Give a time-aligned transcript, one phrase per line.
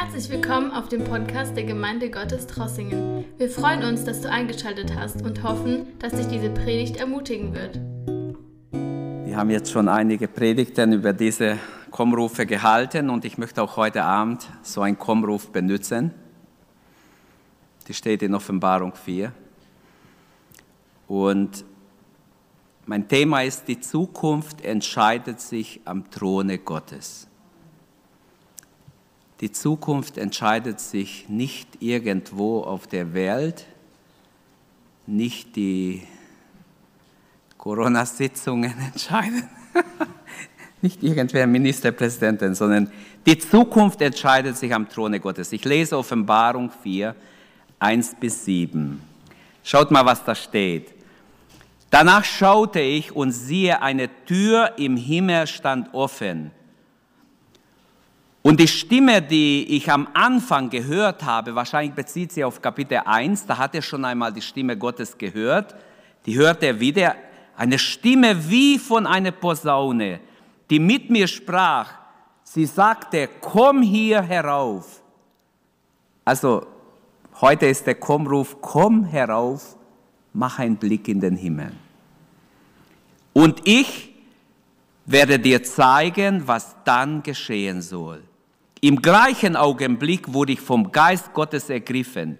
[0.00, 3.24] Herzlich willkommen auf dem Podcast der Gemeinde Gottes Trossingen.
[3.36, 7.80] Wir freuen uns, dass du eingeschaltet hast und hoffen, dass dich diese Predigt ermutigen wird.
[9.26, 11.58] Wir haben jetzt schon einige Predigten über diese
[11.90, 16.14] Kommrufe gehalten und ich möchte auch heute Abend so einen Kommruf benutzen.
[17.88, 19.32] Die steht in Offenbarung 4.
[21.08, 21.64] Und
[22.86, 27.27] mein Thema ist, die Zukunft entscheidet sich am Throne Gottes.
[29.40, 33.66] Die Zukunft entscheidet sich nicht irgendwo auf der Welt,
[35.06, 36.02] nicht die
[37.56, 39.48] Corona-Sitzungen entscheiden,
[40.82, 42.90] nicht irgendwer Ministerpräsidentin, sondern
[43.26, 45.52] die Zukunft entscheidet sich am Throne Gottes.
[45.52, 47.14] Ich lese Offenbarung 4,
[47.78, 49.00] 1 bis 7.
[49.62, 50.94] Schaut mal, was da steht.
[51.90, 56.50] Danach schaute ich und siehe, eine Tür im Himmel stand offen.
[58.42, 63.46] Und die Stimme, die ich am Anfang gehört habe, wahrscheinlich bezieht sie auf Kapitel 1,
[63.46, 65.74] da hat er schon einmal die Stimme Gottes gehört,
[66.24, 67.16] die hört er wieder,
[67.56, 70.20] eine Stimme wie von einer Posaune,
[70.70, 71.90] die mit mir sprach.
[72.44, 75.02] Sie sagte, komm hier herauf.
[76.24, 76.66] Also
[77.40, 79.76] heute ist der Kommruf, komm herauf,
[80.32, 81.72] mach einen Blick in den Himmel.
[83.32, 84.07] Und ich
[85.10, 88.22] werde dir zeigen, was dann geschehen soll.
[88.82, 92.38] Im gleichen Augenblick wurde ich vom Geist Gottes ergriffen.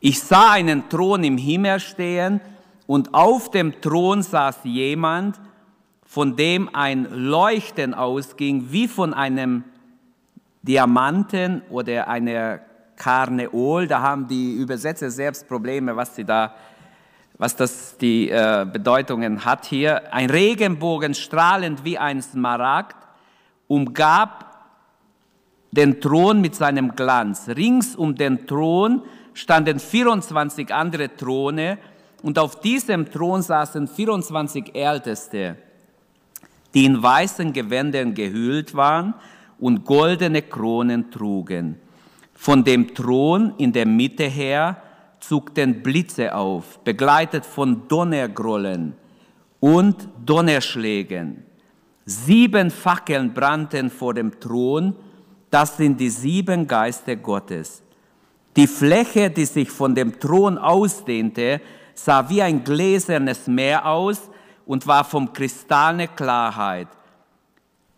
[0.00, 2.40] Ich sah einen Thron im Himmel stehen
[2.86, 5.40] und auf dem Thron saß jemand,
[6.04, 9.64] von dem ein Leuchten ausging, wie von einem
[10.62, 12.60] Diamanten oder einer
[12.96, 13.86] Karneol.
[13.86, 16.54] Da haben die Übersetzer selbst Probleme, was sie da,
[17.40, 20.12] was das die äh, Bedeutungen hat hier.
[20.12, 22.96] Ein Regenbogen strahlend wie ein Smaragd
[23.66, 24.66] umgab
[25.70, 27.48] den Thron mit seinem Glanz.
[27.48, 29.02] Rings um den Thron
[29.32, 31.78] standen 24 andere Throne
[32.20, 35.56] und auf diesem Thron saßen 24 Älteste,
[36.74, 39.14] die in weißen Gewändern gehüllt waren
[39.58, 41.76] und goldene Kronen trugen.
[42.34, 44.82] Von dem Thron in der Mitte her
[45.20, 48.94] zuckten Blitze auf, begleitet von Donnergrollen
[49.60, 51.44] und Donnerschlägen.
[52.04, 54.96] Sieben Fackeln brannten vor dem Thron
[55.50, 57.82] das sind die sieben Geister Gottes.
[58.56, 61.60] Die Fläche, die sich von dem Thron ausdehnte,
[61.94, 64.30] sah wie ein gläsernes Meer aus
[64.64, 66.88] und war vom kristallne Klarheit.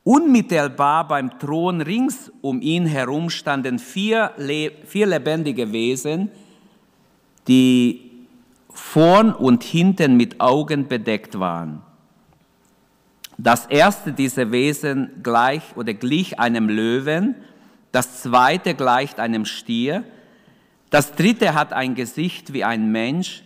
[0.04, 4.32] Unmittelbar beim Thron rings um ihn herum standen vier,
[4.86, 6.30] vier lebendige Wesen,
[7.48, 8.10] die
[8.72, 11.82] vorn und hinten mit Augen bedeckt waren.
[13.38, 17.34] Das erste dieser Wesen gleich oder glich einem Löwen,
[17.90, 20.04] das zweite gleicht einem Stier,
[20.90, 23.42] das dritte hat ein Gesicht wie ein Mensch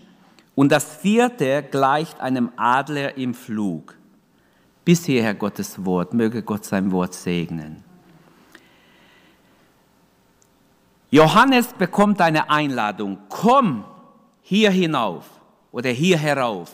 [0.54, 3.96] und das vierte gleicht einem Adler im Flug.
[4.84, 7.85] Bis hierher Gottes Wort, möge Gott sein Wort segnen.
[11.10, 13.84] Johannes bekommt eine Einladung, komm
[14.42, 15.24] hier hinauf
[15.72, 16.72] oder hier herauf.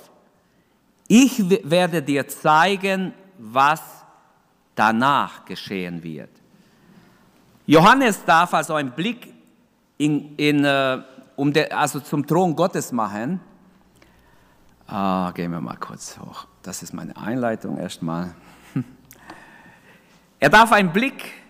[1.09, 3.83] Ich werde dir zeigen, was
[4.75, 6.31] danach geschehen wird.
[7.67, 9.33] Johannes darf also einen Blick
[9.99, 11.03] in, in, äh,
[11.37, 13.41] um de, also zum Thron Gottes machen.
[14.87, 16.47] Ah, gehen wir mal kurz hoch.
[16.63, 18.35] Das ist meine Einleitung erstmal.
[20.41, 21.42] Er darf einen Blick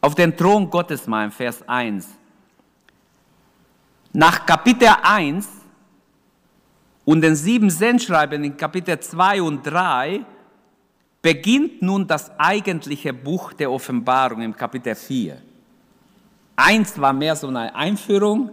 [0.00, 2.08] auf den Thron Gottes machen, Vers 1.
[4.12, 5.48] Nach Kapitel 1
[7.04, 10.24] und den sieben Sendschreiben in Kapitel 2 und 3
[11.22, 15.40] beginnt nun das eigentliche Buch der Offenbarung im Kapitel 4.
[16.56, 18.50] Eins war mehr so eine Einführung,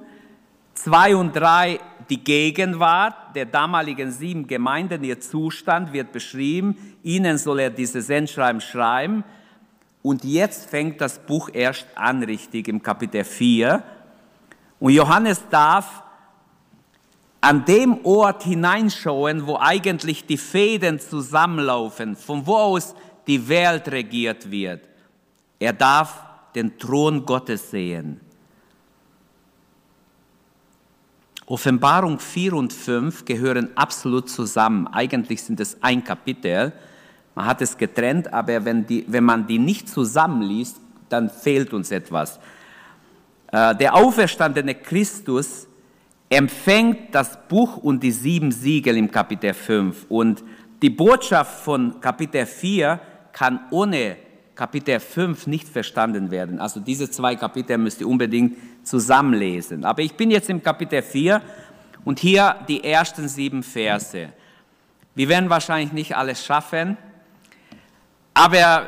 [0.74, 1.80] zwei und drei
[2.10, 8.62] die Gegenwart der damaligen sieben Gemeinden, ihr Zustand wird beschrieben, ihnen soll er diese Sendschreiben
[8.62, 9.24] schreiben.
[10.08, 13.84] Und jetzt fängt das Buch erst an, richtig, im Kapitel 4.
[14.80, 16.02] Und Johannes darf
[17.42, 22.96] an dem Ort hineinschauen, wo eigentlich die Fäden zusammenlaufen, von wo aus
[23.28, 24.88] die Welt regiert wird.
[25.60, 26.24] Er darf
[26.56, 28.22] den Thron Gottes sehen.
[31.48, 34.88] Offenbarung 4 und 5 gehören absolut zusammen.
[34.88, 36.72] Eigentlich sind es ein Kapitel.
[37.38, 41.92] Man hat es getrennt, aber wenn, die, wenn man die nicht zusammenliest, dann fehlt uns
[41.92, 42.40] etwas.
[43.52, 45.68] Äh, der auferstandene Christus
[46.30, 50.08] empfängt das Buch und die sieben Siegel im Kapitel 5.
[50.10, 50.44] Und
[50.82, 53.00] die Botschaft von Kapitel 4
[53.34, 54.18] kann ohne
[54.56, 56.60] Kapitel 5 nicht verstanden werden.
[56.60, 59.86] Also diese zwei Kapitel müsst ihr unbedingt zusammenlesen.
[59.86, 61.44] Aber ich bin jetzt im Kapitel 4
[62.04, 64.30] und hier die ersten sieben Verse.
[65.14, 66.98] Wir werden wahrscheinlich nicht alles schaffen,
[68.38, 68.86] aber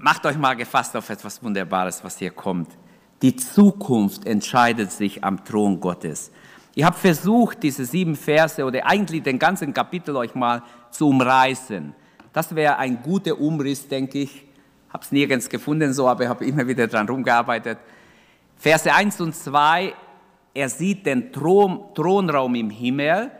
[0.00, 2.68] macht euch mal gefasst auf etwas Wunderbares, was hier kommt.
[3.22, 6.32] Die Zukunft entscheidet sich am Thron Gottes.
[6.74, 11.94] Ich habe versucht, diese sieben Verse oder eigentlich den ganzen Kapitel euch mal zu umreißen.
[12.32, 14.44] Das wäre ein guter Umriss, denke ich.
[14.92, 17.78] Habe es nirgends gefunden so, aber ich habe immer wieder dran rumgearbeitet.
[18.56, 19.94] Verse 1 und 2,
[20.54, 23.30] er sieht den Thron, Thronraum im Himmel.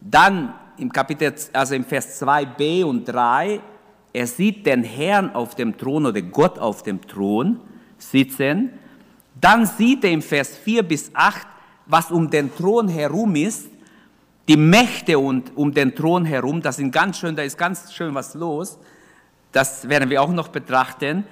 [0.00, 3.60] Dann im Kapitel, also im Vers 2b und 3,
[4.12, 7.60] er sieht den Herrn auf dem Thron oder Gott auf dem Thron
[7.98, 8.70] sitzen.
[9.40, 11.46] Dann sieht er im Vers 4 bis 8,
[11.86, 13.68] was um den Thron herum ist,
[14.48, 18.14] die Mächte und um den Thron herum, das sind ganz schön, da ist ganz schön
[18.14, 18.78] was los.
[19.52, 21.24] Das werden wir auch noch betrachten.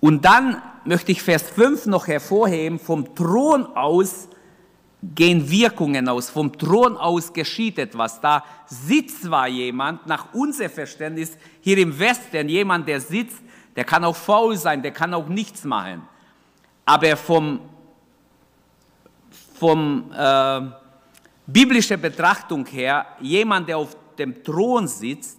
[0.00, 4.28] Und dann möchte ich Vers 5 noch hervorheben, vom Thron aus
[5.02, 8.20] gehen Wirkungen aus, vom Thron aus geschieht etwas.
[8.20, 13.38] Da sitzt zwar jemand, nach unser Verständnis hier im Westen, jemand, der sitzt,
[13.74, 16.02] der kann auch faul sein, der kann auch nichts machen.
[16.84, 17.60] Aber vom,
[19.58, 20.60] vom äh,
[21.46, 25.38] biblischen Betrachtung her, jemand, der auf dem Thron sitzt,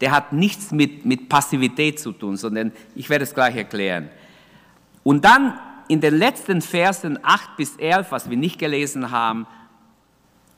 [0.00, 4.10] der hat nichts mit, mit Passivität zu tun, sondern ich werde es gleich erklären.
[5.04, 9.46] Und dann in den letzten Versen 8 bis 11, was wir nicht gelesen haben,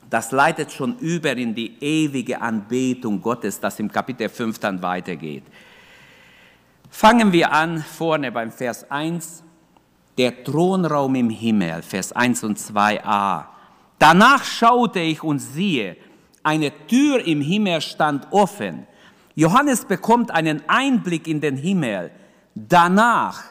[0.09, 5.43] das leitet schon über in die ewige Anbetung Gottes, das im Kapitel 5 dann weitergeht.
[6.89, 9.43] Fangen wir an vorne beim Vers 1,
[10.17, 13.45] der Thronraum im Himmel, Vers 1 und 2a.
[13.99, 15.97] Danach schaute ich und siehe,
[16.41, 18.87] eine Tür im Himmel stand offen.
[19.35, 22.11] Johannes bekommt einen Einblick in den Himmel.
[22.55, 23.43] Danach,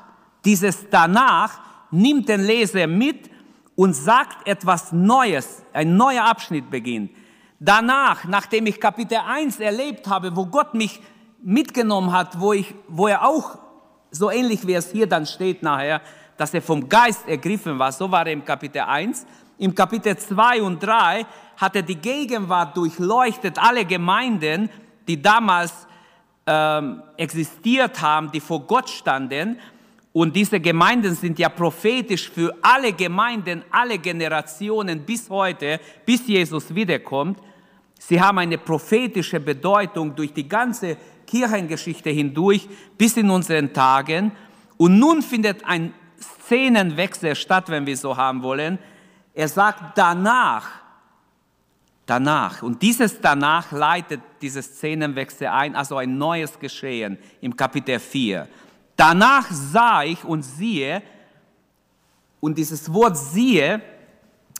[0.44, 3.30] dieses danach nimmt den Leser mit
[3.74, 5.62] und sagt etwas Neues.
[5.72, 7.10] Ein neuer Abschnitt beginnt.
[7.58, 11.00] Danach, nachdem ich Kapitel 1 erlebt habe, wo Gott mich
[11.42, 13.58] mitgenommen hat, wo, ich, wo er auch,
[14.10, 16.00] so ähnlich wie es hier dann steht nachher,
[16.36, 19.26] dass er vom Geist ergriffen war, so war er im Kapitel 1.
[19.58, 21.24] Im Kapitel 2 und 3
[21.56, 24.68] hat er die Gegenwart durchleuchtet, alle Gemeinden,
[25.08, 25.86] die damals
[26.46, 29.58] ähm, existiert haben, die vor Gott standen.
[30.16, 36.74] Und diese Gemeinden sind ja prophetisch für alle Gemeinden, alle Generationen bis heute, bis Jesus
[36.74, 37.38] wiederkommt.
[37.98, 40.96] Sie haben eine prophetische Bedeutung durch die ganze
[41.26, 42.66] Kirchengeschichte hindurch
[42.96, 44.32] bis in unseren Tagen.
[44.78, 48.78] Und nun findet ein Szenenwechsel statt, wenn wir so haben wollen.
[49.34, 50.66] Er sagt danach,
[52.06, 52.62] danach.
[52.62, 58.48] Und dieses danach leitet diese Szenenwechsel ein, also ein neues Geschehen im Kapitel 4.
[58.96, 61.02] Danach sah ich und siehe,
[62.40, 63.82] und dieses Wort siehe,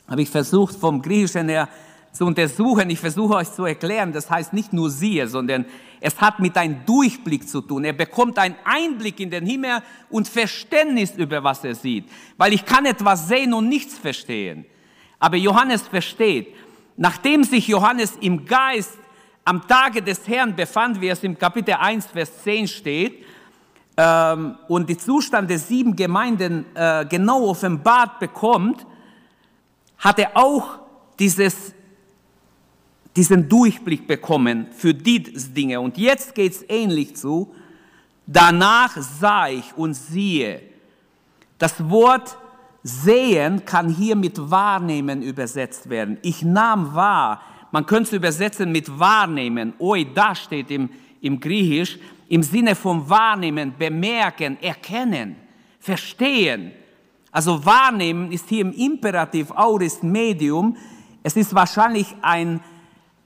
[0.09, 1.69] habe ich versucht vom Griechischen her
[2.13, 2.89] zu untersuchen.
[2.91, 5.67] Ich versuche euch zu erklären, das heißt nicht nur siehe, sondern
[6.01, 7.85] es hat mit einem Durchblick zu tun.
[7.85, 12.09] Er bekommt einen Einblick in den Himmel und Verständnis über was er sieht.
[12.37, 14.65] Weil ich kann etwas sehen und nichts verstehen.
[15.19, 16.55] Aber Johannes versteht.
[16.97, 18.99] Nachdem sich Johannes im Geist
[19.45, 23.25] am Tage des Herrn befand, wie es im Kapitel 1, Vers 10 steht,
[23.97, 28.87] ähm, und die Zustand der sieben Gemeinden äh, genau offenbart bekommt,
[29.99, 30.79] hat er auch
[31.19, 31.73] dieses,
[33.15, 35.81] diesen Durchblick bekommen für die Dinge.
[35.81, 37.55] Und jetzt geht es ähnlich zu.
[38.27, 40.61] Danach sah ich und siehe.
[41.59, 42.37] Das Wort
[42.83, 46.19] sehen kann hier mit wahrnehmen übersetzt werden.
[46.23, 47.41] Ich nahm wahr.
[47.73, 49.73] Man könnte es übersetzen mit wahrnehmen.
[49.79, 55.37] Oi, da steht im, im Griechisch im Sinne von wahrnehmen, bemerken, erkennen,
[55.79, 56.73] verstehen.
[57.31, 60.77] Also wahrnehmen ist hier im Imperativ Aurist Medium.
[61.23, 62.61] Es ist wahrscheinlich ein,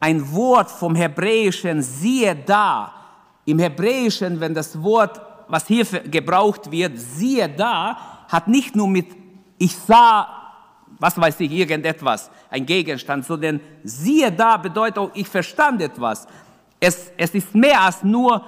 [0.00, 2.92] ein Wort vom Hebräischen, siehe da.
[3.44, 9.20] Im Hebräischen, wenn das Wort, was hier gebraucht wird, siehe da, hat nicht nur mit
[9.60, 10.26] ich sah,
[10.98, 16.26] was weiß ich, irgendetwas, ein Gegenstand, sondern siehe da bedeutet auch, ich verstand etwas.
[16.80, 18.42] Es, es ist mehr als nur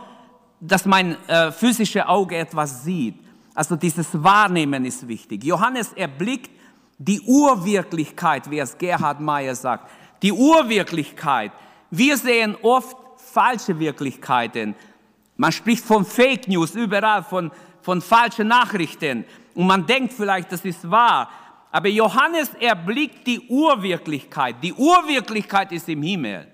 [0.65, 3.17] dass mein äh, physisches Auge etwas sieht.
[3.53, 5.43] Also dieses Wahrnehmen ist wichtig.
[5.43, 6.51] Johannes erblickt
[6.99, 9.91] die Urwirklichkeit, wie es Gerhard Meyer sagt.
[10.23, 11.51] Die Urwirklichkeit.
[11.91, 14.77] Wir sehen oft falsche Wirklichkeiten.
[15.37, 17.51] Man spricht von Fake News überall, von,
[17.81, 19.25] von falschen Nachrichten.
[19.55, 21.29] Und man denkt vielleicht, das ist wahr.
[21.73, 24.57] Aber Johannes erblickt die Urwirklichkeit.
[24.63, 26.47] Die Urwirklichkeit ist im Himmel.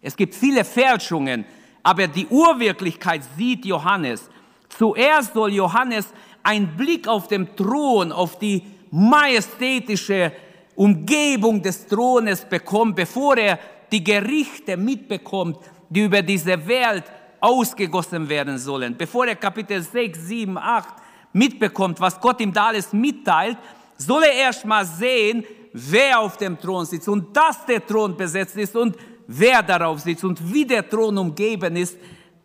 [0.00, 1.44] Es gibt viele Fälschungen.
[1.82, 4.28] Aber die Urwirklichkeit sieht Johannes.
[4.68, 6.06] Zuerst soll Johannes
[6.42, 10.32] einen Blick auf den Thron, auf die majestätische
[10.74, 13.58] Umgebung des Thrones bekommen, bevor er
[13.90, 15.58] die Gerichte mitbekommt,
[15.88, 17.04] die über diese Welt
[17.40, 18.96] ausgegossen werden sollen.
[18.96, 20.94] Bevor er Kapitel 6, 7, 8
[21.32, 23.58] mitbekommt, was Gott ihm da alles mitteilt,
[23.96, 28.56] soll er erst mal sehen, wer auf dem Thron sitzt und dass der Thron besetzt
[28.56, 28.96] ist und
[29.26, 31.96] wer darauf sitzt und wie der Thron umgeben ist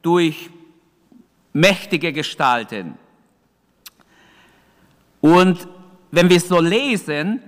[0.02, 0.50] durch
[1.54, 2.96] mächtige Gestalten.
[5.22, 5.68] Und
[6.12, 7.42] wenn wir so lesen,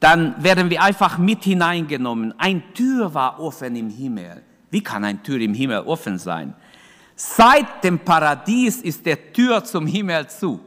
[0.00, 2.34] dann werden wir einfach mit hineingenommen.
[2.38, 4.42] Ein Tür war offen im Himmel.
[4.70, 6.54] Wie kann ein Tür im Himmel offen sein?
[7.16, 10.60] Seit dem Paradies ist der Tür zum Himmel zu.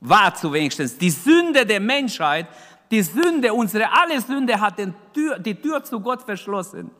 [0.00, 0.96] War zu wenigstens.
[0.96, 2.46] Die Sünde der Menschheit,
[2.90, 4.76] die Sünde, unsere alle Sünde hat
[5.12, 6.90] Tür, die Tür zu Gott verschlossen.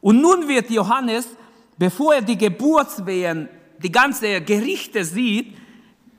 [0.00, 1.28] Und nun wird Johannes,
[1.76, 3.48] bevor er die Geburtswehen,
[3.82, 5.56] die ganze Gerichte sieht,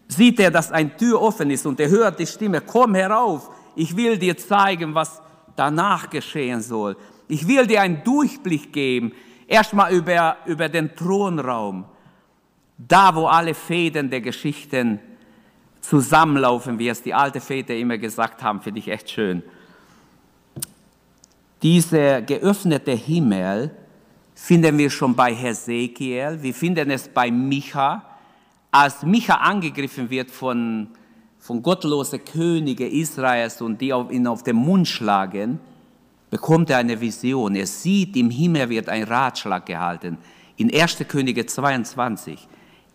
[0.08, 3.96] sieht er, dass ein Tür offen ist und er hört die Stimme, komm herauf, ich
[3.96, 5.22] will dir zeigen, was
[5.56, 6.98] danach geschehen soll.
[7.28, 9.14] Ich will dir einen Durchblick geben,
[9.48, 11.86] erstmal über, über den Thronraum,
[12.78, 15.00] da wo alle Fäden der Geschichten
[15.82, 19.44] zusammenlaufen, wie es die alten Väter immer gesagt haben, finde ich echt schön.
[21.62, 23.72] Dieser geöffnete Himmel
[24.34, 28.04] finden wir schon bei Hesekiel, wir finden es bei Micha,
[28.72, 30.88] als Micha angegriffen wird von,
[31.40, 35.60] von gottlosen Königen Israels und die ihn auf den Mund schlagen,
[36.30, 37.56] bekommt er eine Vision.
[37.56, 40.18] Er sieht, im Himmel wird ein Ratschlag gehalten.
[40.58, 41.00] In 1.
[41.08, 42.48] Könige 22.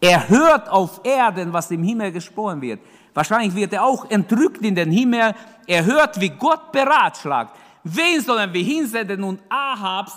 [0.05, 2.81] Er hört auf Erden, was im Himmel gesprochen wird.
[3.15, 5.35] Wahrscheinlich wird er auch entrückt in den Himmel.
[5.67, 7.57] Er hört, wie Gott beratschlagt.
[7.85, 10.13] Wen sollen wir hinsenden und Ahabs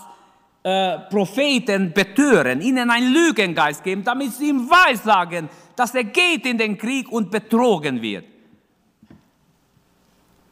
[0.61, 6.57] äh, Propheten betören, ihnen einen Lügengeist geben, damit sie ihm weissagen, dass er geht in
[6.57, 8.25] den Krieg und betrogen wird.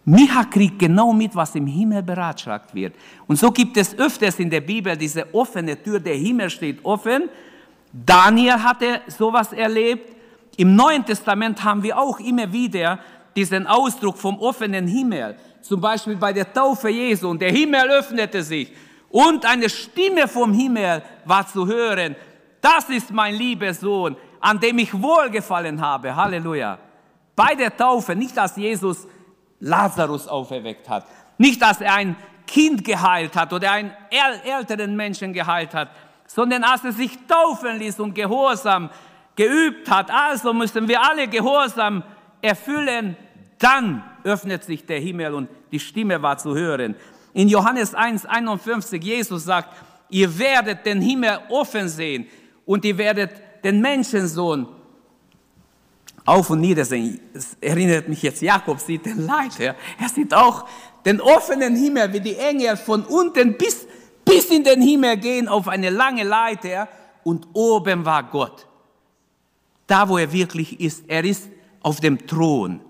[0.06, 2.96] Micha kriegt genau mit, was im Himmel beratschlagt wird.
[3.28, 7.24] Und so gibt es öfters in der Bibel diese offene Tür, der Himmel steht offen.
[8.04, 10.14] Daniel hatte sowas erlebt.
[10.58, 13.00] Im Neuen Testament haben wir auch immer wieder
[13.36, 15.38] diesen Ausdruck vom offenen Himmel.
[15.62, 17.30] Zum Beispiel bei der Taufe Jesu.
[17.30, 18.72] Und der Himmel öffnete sich
[19.10, 22.18] und eine Stimme vom Himmel war zu hören.
[22.60, 26.14] Das ist mein lieber Sohn, an dem ich wohlgefallen habe.
[26.14, 26.78] Halleluja.
[27.34, 29.08] Bei der Taufe, nicht dass Jesus
[29.62, 31.06] Lazarus auferweckt hat,
[31.38, 33.92] nicht dass er ein Kind geheilt hat oder einen
[34.44, 35.90] älteren Menschen geheilt hat,
[36.28, 38.90] sondern als er sich taufen ließ und Gehorsam
[39.36, 40.10] geübt hat.
[40.12, 42.04] Also müssen wir alle Gehorsam
[42.42, 43.18] erfüllen,
[43.60, 46.96] dann öffnet sich der Himmel und die Stimme war zu hören.
[47.34, 49.70] In Johannes 1, 51, Jesus sagt,
[50.10, 52.28] ihr werdet den Himmel offen sehen
[52.66, 53.32] und ihr werdet
[53.64, 54.68] den Menschensohn
[56.26, 57.20] auf und nieder sehen.
[57.34, 59.76] Es erinnert mich jetzt, Jakob sieht den Leiter.
[60.00, 60.68] Er sieht auch
[61.06, 63.86] den offenen Himmel, wie die Engel von unten bis,
[64.36, 66.90] bis in den Himmel gehen auf eine lange Leiter
[67.24, 68.68] und oben war Gott.
[69.88, 71.06] Da, wo er wirklich ist.
[71.08, 71.48] Er ist
[71.82, 72.82] auf dem Thron.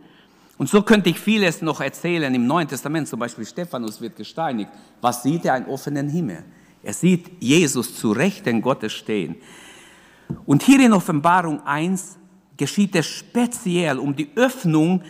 [0.57, 2.33] Und so könnte ich vieles noch erzählen.
[2.33, 4.71] Im Neuen Testament zum Beispiel Stephanus wird gesteinigt.
[5.01, 5.53] Was sieht er?
[5.53, 6.43] Einen offenen Himmel.
[6.81, 9.35] Er sieht Jesus zu Rechten Gottes stehen.
[10.45, 12.17] Und hier in Offenbarung 1
[12.57, 15.03] geschieht es speziell, um die Öffnung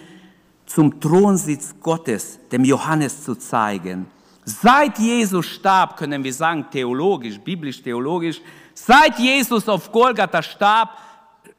[0.66, 4.08] zum Thronsitz Gottes, dem Johannes zu zeigen.
[4.46, 8.40] Seit Jesus starb, können wir sagen, theologisch, biblisch theologisch,
[8.76, 10.90] seit Jesus auf Golgatha starb,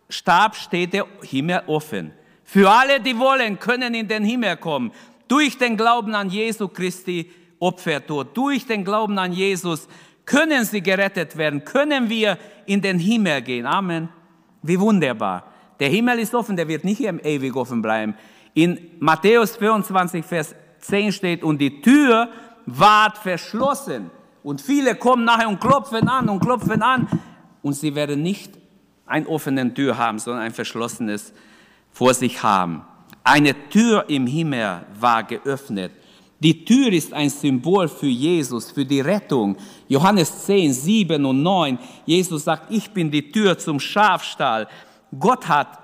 [0.08, 2.12] starb, steht der Himmel offen.
[2.44, 4.92] Für alle, die wollen, können in den Himmel kommen.
[5.26, 7.28] Durch den Glauben an Jesu Christi
[7.58, 9.88] Opfertod, durch den Glauben an Jesus
[10.24, 13.66] können sie gerettet werden, können wir in den Himmel gehen.
[13.66, 14.08] Amen.
[14.62, 15.52] Wie wunderbar.
[15.80, 18.14] Der Himmel ist offen, der wird nicht ewig offen bleiben.
[18.54, 22.28] In Matthäus 24, Vers 10 steht, und die Tür
[22.66, 24.10] ward verschlossen.
[24.42, 27.08] Und viele kommen nachher und klopfen an und klopfen an.
[27.62, 28.52] Und sie werden nicht
[29.06, 31.32] eine offene Tür haben, sondern ein verschlossenes
[31.90, 32.82] vor sich haben.
[33.24, 35.92] Eine Tür im Himmel war geöffnet.
[36.38, 39.56] Die Tür ist ein Symbol für Jesus, für die Rettung.
[39.88, 41.78] Johannes 10, 7 und 9.
[42.04, 44.68] Jesus sagt, ich bin die Tür zum Schafstall.
[45.18, 45.78] Gott hat,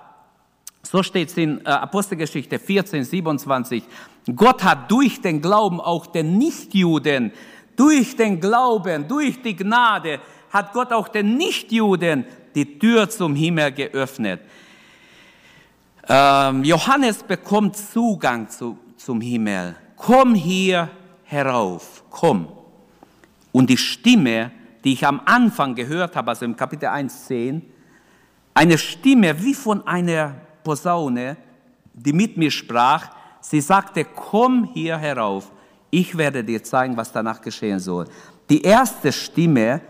[0.83, 3.85] so steht es in äh, Apostelgeschichte 14, 27,
[4.35, 7.33] Gott hat durch den Glauben auch den Nichtjuden,
[7.77, 10.21] durch den Glauben, durch die Gnade,
[10.51, 12.25] hat Gott auch den Nichtjuden
[12.55, 14.43] die Tür zum Himmel geöffnet.
[16.09, 19.77] Ähm, Johannes bekommt Zugang zu, zum Himmel.
[19.97, 20.91] Komm hier
[21.25, 22.49] herauf, komm.
[23.53, 24.51] Und die Stimme,
[24.85, 27.63] die ich am Anfang gehört habe, also im Kapitel 1, 10,
[28.55, 31.37] eine Stimme wie von einer Posaune,
[31.93, 33.11] die mit mir sprach.
[33.41, 35.51] Sie sagte, komm hier herauf,
[35.91, 38.07] ich werde dir zeigen, was danach geschehen soll.
[38.49, 39.81] Die erste Stimme,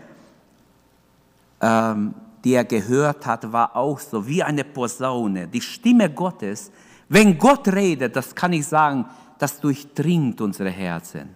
[1.61, 2.13] ähm,
[2.43, 5.47] die er gehört hat, war auch so wie eine Posaune.
[5.47, 6.71] Die Stimme Gottes,
[7.07, 9.05] wenn Gott redet, das kann ich sagen,
[9.37, 11.35] das durchdringt unsere Herzen.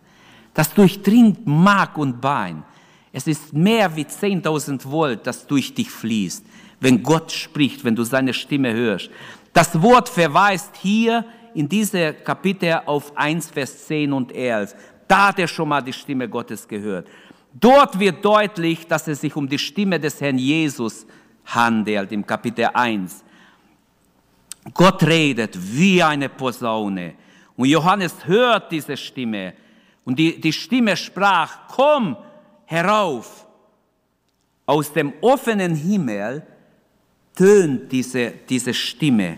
[0.53, 2.63] Das durchdringt Mark und Bein.
[3.12, 6.46] Es ist mehr wie 10.000 Volt, das durch dich fließt,
[6.79, 9.10] wenn Gott spricht, wenn du seine Stimme hörst.
[9.53, 14.75] Das Wort verweist hier in diese Kapitel auf 1, Vers 10 und 11.
[15.07, 17.07] Da hat er schon mal die Stimme Gottes gehört.
[17.53, 21.07] Dort wird deutlich, dass es sich um die Stimme des Herrn Jesus
[21.46, 23.24] handelt, im Kapitel 1.
[24.74, 27.15] Gott redet wie eine Posaune.
[27.55, 29.53] Und Johannes hört diese Stimme.
[30.05, 32.15] Und die, die Stimme sprach, komm
[32.65, 33.48] herauf.
[34.65, 36.46] Aus dem offenen Himmel
[37.38, 39.38] tönt diese, diese Stimme.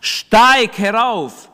[0.00, 1.50] Steig herauf.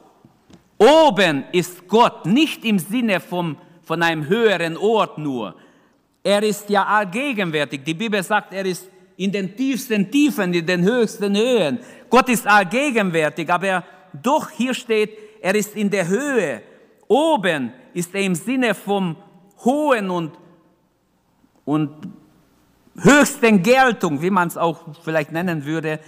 [0.77, 5.57] Oben ist Gott, nicht im Sinne vom, von einem höheren Ort nur.
[6.23, 7.83] Er ist ja allgegenwärtig.
[7.85, 11.81] Die Bibel sagt, er ist in den tiefsten Tiefen, in den höchsten Höhen.
[12.09, 16.63] Gott ist allgegenwärtig, aber doch hier steht, er ist in der Höhe.
[17.09, 19.17] Oben ist er im Sinne vom
[19.65, 20.33] hohen und,
[21.65, 21.91] und
[23.03, 26.01] höchsten Geltung, wie man es auch vielleicht nennen würde.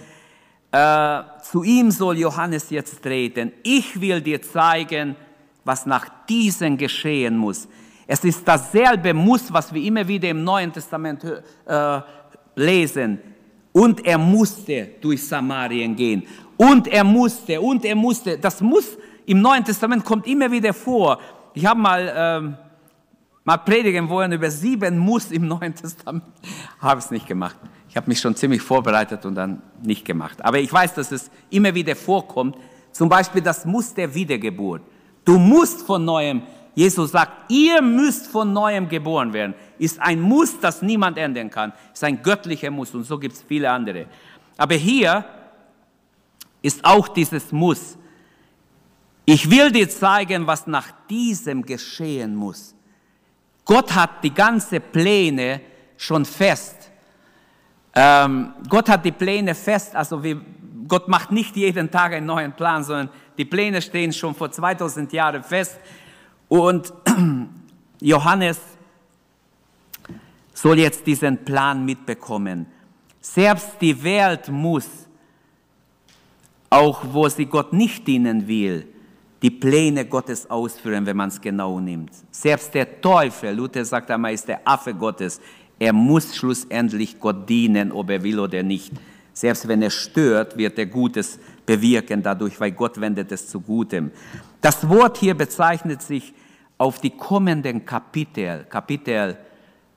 [0.71, 3.51] Äh, zu ihm soll Johannes jetzt treten.
[3.63, 5.15] Ich will dir zeigen,
[5.63, 7.67] was nach diesem geschehen muss.
[8.07, 12.01] Es ist dasselbe Muss, was wir immer wieder im Neuen Testament äh,
[12.55, 13.19] lesen.
[13.71, 16.23] Und er musste durch Samarien gehen.
[16.57, 18.37] Und er musste, und er musste.
[18.37, 21.19] Das Muss im Neuen Testament kommt immer wieder vor.
[21.53, 22.57] Ich habe mal, ähm,
[23.43, 26.23] mal predigen wollen über sieben Muss im Neuen Testament.
[26.79, 27.57] habe es nicht gemacht.
[27.89, 30.43] Ich habe mich schon ziemlich vorbereitet und dann nicht gemacht.
[30.43, 32.55] Aber ich weiß, dass es immer wieder vorkommt.
[32.91, 34.81] Zum Beispiel das Muss der Wiedergeburt.
[35.25, 36.41] Du musst von neuem,
[36.73, 39.53] Jesus sagt, ihr müsst von neuem geboren werden.
[39.77, 41.73] Ist ein Muss, das niemand ändern kann.
[41.93, 44.05] Ist ein göttlicher Muss und so gibt es viele andere.
[44.57, 45.25] Aber hier
[46.61, 47.97] ist auch dieses Muss.
[49.25, 52.75] Ich will dir zeigen, was nach diesem geschehen muss.
[53.65, 55.61] Gott hat die ganze Pläne
[55.97, 56.91] schon fest.
[57.93, 60.37] Ähm, Gott hat die Pläne fest, also wie,
[60.87, 65.11] Gott macht nicht jeden Tag einen neuen Plan, sondern die Pläne stehen schon vor 2000
[65.13, 65.79] Jahren fest.
[66.47, 66.93] Und
[68.01, 68.59] Johannes
[70.53, 72.65] soll jetzt diesen Plan mitbekommen.
[73.19, 74.87] Selbst die Welt muss,
[76.69, 78.90] auch wo sie Gott nicht dienen will,
[79.41, 82.11] die Pläne Gottes ausführen, wenn man es genau nimmt.
[82.29, 85.41] Selbst der Teufel, Luther sagt einmal, ist der Affe Gottes.
[85.79, 88.93] Er muss schlussendlich Gott dienen, ob er will oder nicht.
[89.33, 94.11] Selbst wenn er stört, wird er Gutes bewirken dadurch, weil Gott wendet es zu Gutem.
[94.59, 96.33] Das Wort hier bezeichnet sich
[96.77, 98.65] auf die kommenden Kapitel.
[98.69, 99.37] Kapitel,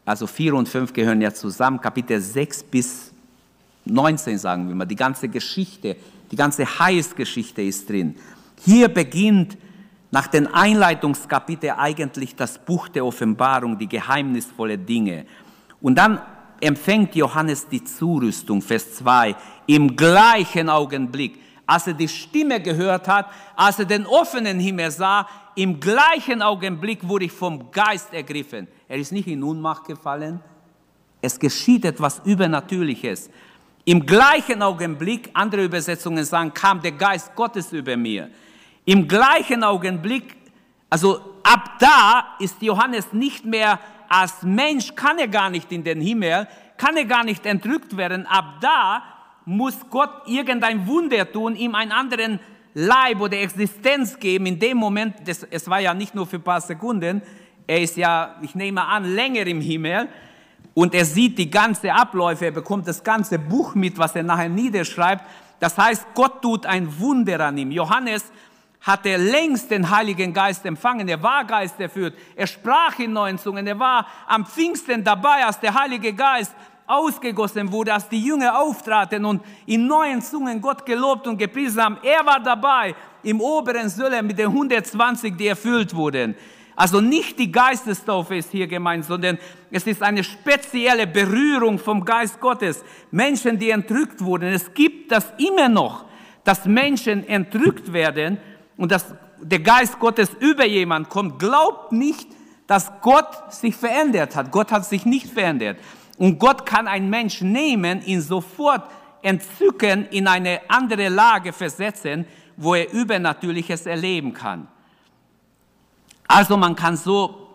[0.06, 1.80] also 4 und 5 gehören ja zusammen.
[1.80, 3.12] Kapitel 6 bis
[3.84, 4.86] 19, sagen wir mal.
[4.86, 5.96] Die ganze Geschichte,
[6.30, 8.16] die ganze Heilsgeschichte ist drin.
[8.60, 9.58] Hier beginnt
[10.10, 15.26] nach den Einleitungskapitel eigentlich das Buch der Offenbarung, die geheimnisvolle Dinge.
[15.80, 16.20] Und dann
[16.60, 19.34] empfängt Johannes die Zurüstung, Vers 2,
[19.66, 25.26] im gleichen Augenblick, als er die Stimme gehört hat, als er den offenen Himmel sah,
[25.56, 28.68] im gleichen Augenblick wurde ich vom Geist ergriffen.
[28.88, 30.40] Er ist nicht in Unmacht gefallen.
[31.20, 33.30] Es geschieht etwas Übernatürliches.
[33.86, 38.30] Im gleichen Augenblick, andere Übersetzungen sagen, kam der Geist Gottes über mir.
[38.86, 40.36] Im gleichen Augenblick,
[40.88, 46.00] also ab da ist Johannes nicht mehr als Mensch kann er gar nicht in den
[46.00, 48.26] Himmel, kann er gar nicht entrückt werden.
[48.26, 49.02] Ab da
[49.44, 52.40] muss Gott irgendein Wunder tun, ihm einen anderen
[52.74, 54.46] Leib oder Existenz geben.
[54.46, 57.22] In dem Moment, das, es war ja nicht nur für ein paar Sekunden,
[57.66, 60.08] er ist ja, ich nehme an, länger im Himmel
[60.74, 64.48] und er sieht die ganze Abläufe, er bekommt das ganze Buch mit, was er nachher
[64.48, 65.24] niederschreibt.
[65.60, 67.70] Das heißt, Gott tut ein Wunder an ihm.
[67.70, 68.24] Johannes
[68.80, 71.08] hat er längst den Heiligen Geist empfangen.
[71.08, 72.14] Er war Geist erfüllt.
[72.36, 73.66] Er sprach in neuen Zungen.
[73.66, 76.54] Er war am Pfingsten dabei, als der Heilige Geist
[76.86, 81.98] ausgegossen wurde, als die Jünger auftraten und in neuen Zungen Gott gelobt und gepriesen haben.
[82.02, 86.34] Er war dabei im oberen Sölle mit den 120, die erfüllt wurden.
[86.76, 89.38] Also nicht die Geistestaufe ist hier gemeint, sondern
[89.70, 92.84] es ist eine spezielle Berührung vom Geist Gottes.
[93.10, 94.48] Menschen, die entrückt wurden.
[94.52, 96.04] Es gibt das immer noch,
[96.42, 98.38] dass Menschen entrückt werden
[98.76, 102.28] und dass der Geist Gottes über jemand kommt, glaubt nicht,
[102.66, 104.50] dass Gott sich verändert hat.
[104.50, 105.78] Gott hat sich nicht verändert.
[106.16, 108.90] Und Gott kann einen Menschen nehmen, ihn sofort
[109.22, 114.68] entzücken, in eine andere Lage versetzen, wo er Übernatürliches erleben kann.
[116.26, 117.48] Also man kann so,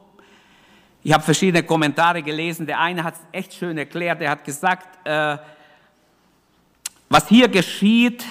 [1.03, 5.07] ich habe verschiedene Kommentare gelesen, der eine hat es echt schön erklärt, er hat gesagt,
[5.07, 5.37] äh,
[7.09, 8.23] was hier geschieht,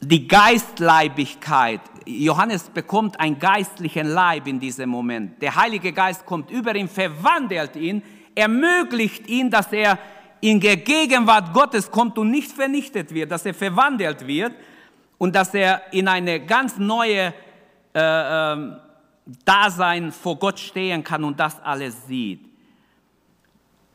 [0.00, 1.80] die Geistleibigkeit.
[2.04, 5.40] Johannes bekommt einen geistlichen Leib in diesem Moment.
[5.40, 8.02] Der Heilige Geist kommt über ihn, verwandelt ihn,
[8.34, 9.98] ermöglicht ihn, dass er
[10.40, 14.52] in der Gegenwart Gottes kommt und nicht vernichtet wird, dass er verwandelt wird
[15.18, 17.32] und dass er in eine ganz neue
[17.94, 18.72] äh, äh,
[19.44, 22.40] Dasein vor Gott stehen kann und das alles sieht.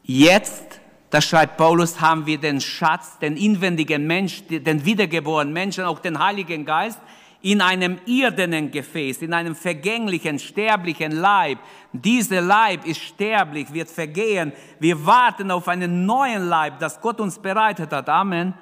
[0.04, 6.00] Jetzt da schreibt Paulus, haben wir den Schatz, den inwendigen Mensch, den wiedergeborenen Menschen, auch
[6.00, 7.00] den Heiligen Geist,
[7.42, 11.60] in einem irdenen Gefäß, in einem vergänglichen, sterblichen Leib.
[11.94, 14.52] Dieser Leib ist sterblich, wird vergehen.
[14.80, 18.10] Wir warten auf einen neuen Leib, das Gott uns bereitet hat.
[18.10, 18.54] Amen.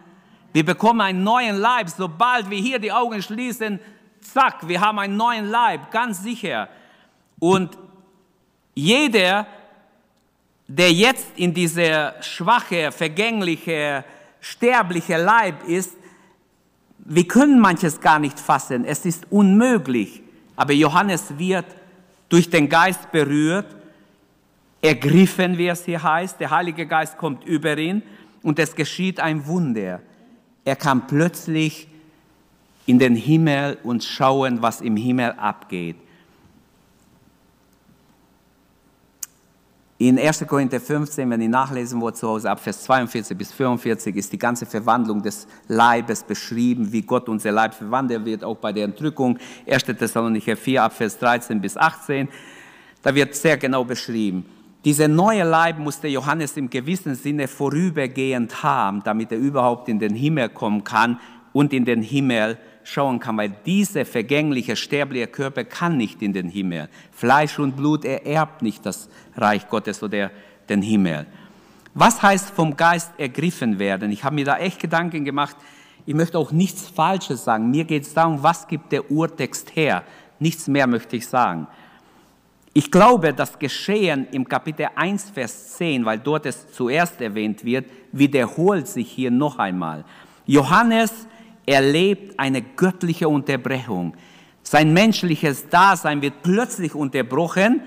[0.53, 3.79] Wir bekommen einen neuen Leib, sobald wir hier die Augen schließen,
[4.31, 6.69] zack, wir haben einen neuen Leib, ganz sicher.
[7.39, 7.77] Und
[8.73, 9.47] jeder,
[10.67, 14.03] der jetzt in dieser schwache, vergängliche,
[14.41, 15.93] sterbliche Leib ist,
[16.99, 18.83] wir können manches gar nicht fassen.
[18.83, 20.23] Es ist unmöglich.
[20.55, 21.65] Aber Johannes wird
[22.29, 23.75] durch den Geist berührt,
[24.81, 26.39] ergriffen, wie es hier heißt.
[26.39, 28.01] Der Heilige Geist kommt über ihn
[28.41, 30.01] und es geschieht ein Wunder.
[30.63, 31.87] Er kann plötzlich
[32.85, 35.95] in den Himmel und schauen, was im Himmel abgeht.
[39.97, 40.45] In 1.
[40.45, 44.37] Korinther 15, wenn ihr nachlesen wollt zu Hause, ab Vers 42 bis 45, ist die
[44.37, 49.39] ganze Verwandlung des Leibes beschrieben, wie Gott unser Leib verwandelt wird, auch bei der Entrückung.
[49.65, 49.85] 1.
[49.85, 52.27] Thessalonicher 4, ab Vers 13 bis 18.
[53.01, 54.45] Da wird sehr genau beschrieben.
[54.83, 60.13] Dieser neue Leib musste Johannes im gewissen Sinne vorübergehend haben, damit er überhaupt in den
[60.13, 61.19] Himmel kommen kann
[61.53, 66.47] und in den Himmel schauen kann, weil dieser vergängliche, sterbliche Körper kann nicht in den
[66.47, 66.87] Himmel.
[67.11, 70.31] Fleisch und Blut ererbt nicht das Reich Gottes oder
[70.69, 71.25] den Himmel.
[71.93, 74.11] Was heißt vom Geist ergriffen werden?
[74.11, 75.55] Ich habe mir da echt Gedanken gemacht.
[76.05, 77.71] Ich möchte auch nichts Falsches sagen.
[77.71, 80.03] Mir geht es darum, was gibt der Urtext her?
[80.39, 81.67] Nichts mehr möchte ich sagen.
[82.73, 87.89] Ich glaube, das Geschehen im Kapitel 1, Vers 10, weil dort es zuerst erwähnt wird,
[88.11, 90.03] wiederholt sich hier noch einmal.
[90.45, 91.27] Johannes
[91.65, 94.15] erlebt eine göttliche Unterbrechung.
[94.63, 97.81] Sein menschliches Dasein wird plötzlich unterbrochen.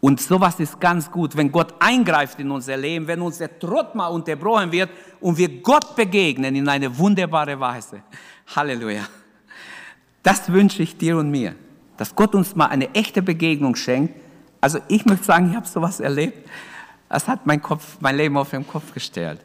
[0.00, 4.08] Und sowas ist ganz gut, wenn Gott eingreift in unser Leben, wenn unser Trott mal
[4.08, 8.02] unterbrochen wird und wir Gott begegnen in eine wunderbare Weise.
[8.54, 9.02] Halleluja.
[10.24, 11.54] Das wünsche ich dir und mir,
[11.96, 14.14] dass Gott uns mal eine echte Begegnung schenkt.
[14.60, 16.48] Also ich möchte sagen, ich habe sowas erlebt.
[17.08, 19.40] Das hat mein, Kopf, mein Leben auf den Kopf gestellt.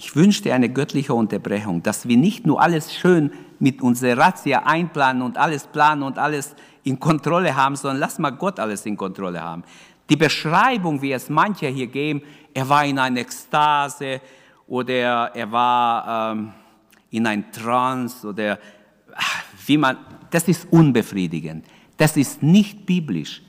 [0.00, 4.62] Ich wünsche dir eine göttliche Unterbrechung, dass wir nicht nur alles schön mit unserer Razzia
[4.64, 8.96] einplanen und alles planen und alles in Kontrolle haben, sondern lass mal Gott alles in
[8.96, 9.64] Kontrolle haben.
[10.08, 12.22] Die Beschreibung, wie es manche hier geben,
[12.54, 14.20] er war in einer Ekstase
[14.68, 16.52] oder er war ähm,
[17.10, 18.60] in ein Trance oder
[19.66, 19.96] wie man,
[20.30, 21.66] das ist unbefriedigend.
[21.96, 23.42] Das ist nicht biblisch.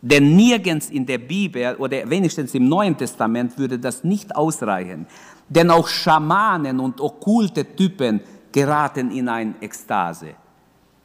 [0.00, 5.06] Denn nirgends in der Bibel oder wenigstens im Neuen Testament würde das nicht ausreichen.
[5.48, 10.34] Denn auch Schamanen und okkulte Typen geraten in eine Ekstase.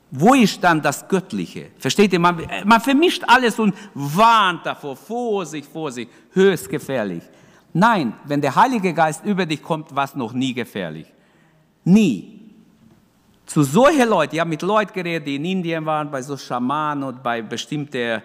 [0.10, 1.72] Wo ist dann das Göttliche?
[1.78, 2.20] Versteht ihr?
[2.20, 4.96] Man, man vermischt alles und warnt davor.
[4.96, 7.24] Vorsicht, Vorsicht, höchst gefährlich.
[7.74, 11.08] Nein, wenn der Heilige Geist über dich kommt, war es noch nie gefährlich.
[11.86, 12.40] Nie.
[13.46, 17.04] Zu solchen Leuten, ich habe mit Leuten geredet, die in Indien waren, bei so Schamanen
[17.04, 18.22] und bei bestimmten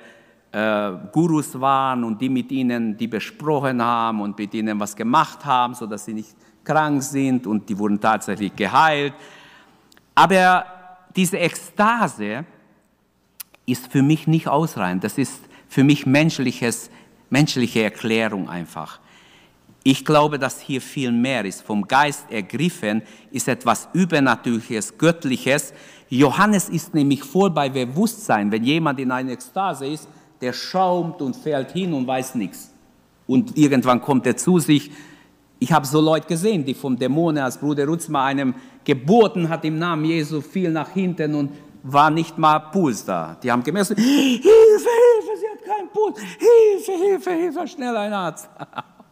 [0.52, 5.44] äh, Gurus waren und die mit ihnen die besprochen haben und mit ihnen was gemacht
[5.44, 9.14] haben, sodass sie nicht krank sind und die wurden tatsächlich geheilt.
[10.14, 10.64] Aber
[11.14, 12.44] diese Ekstase
[13.66, 15.04] ist für mich nicht ausreichend.
[15.04, 16.90] Das ist für mich menschliches,
[17.30, 19.00] menschliche Erklärung einfach.
[19.82, 21.62] Ich glaube, dass hier viel mehr ist.
[21.62, 25.72] Vom Geist ergriffen ist etwas Übernatürliches, Göttliches.
[26.08, 28.50] Johannes ist nämlich voll bei Bewusstsein.
[28.50, 30.08] Wenn jemand in einer Ekstase ist,
[30.40, 32.72] der schaumt und fällt hin und weiß nichts.
[33.26, 34.90] Und irgendwann kommt er zu sich.
[35.58, 39.78] Ich habe so Leute gesehen, die vom Dämonen, als Bruder Rutzma einem geboten hat im
[39.78, 43.36] Namen Jesu, fiel nach hinten und war nicht mal Puls da.
[43.42, 48.48] Die haben gemessen, Hilfe, Hilfe, sie hat keinen Puls, Hilfe, Hilfe, Hilfe, schnell ein Arzt.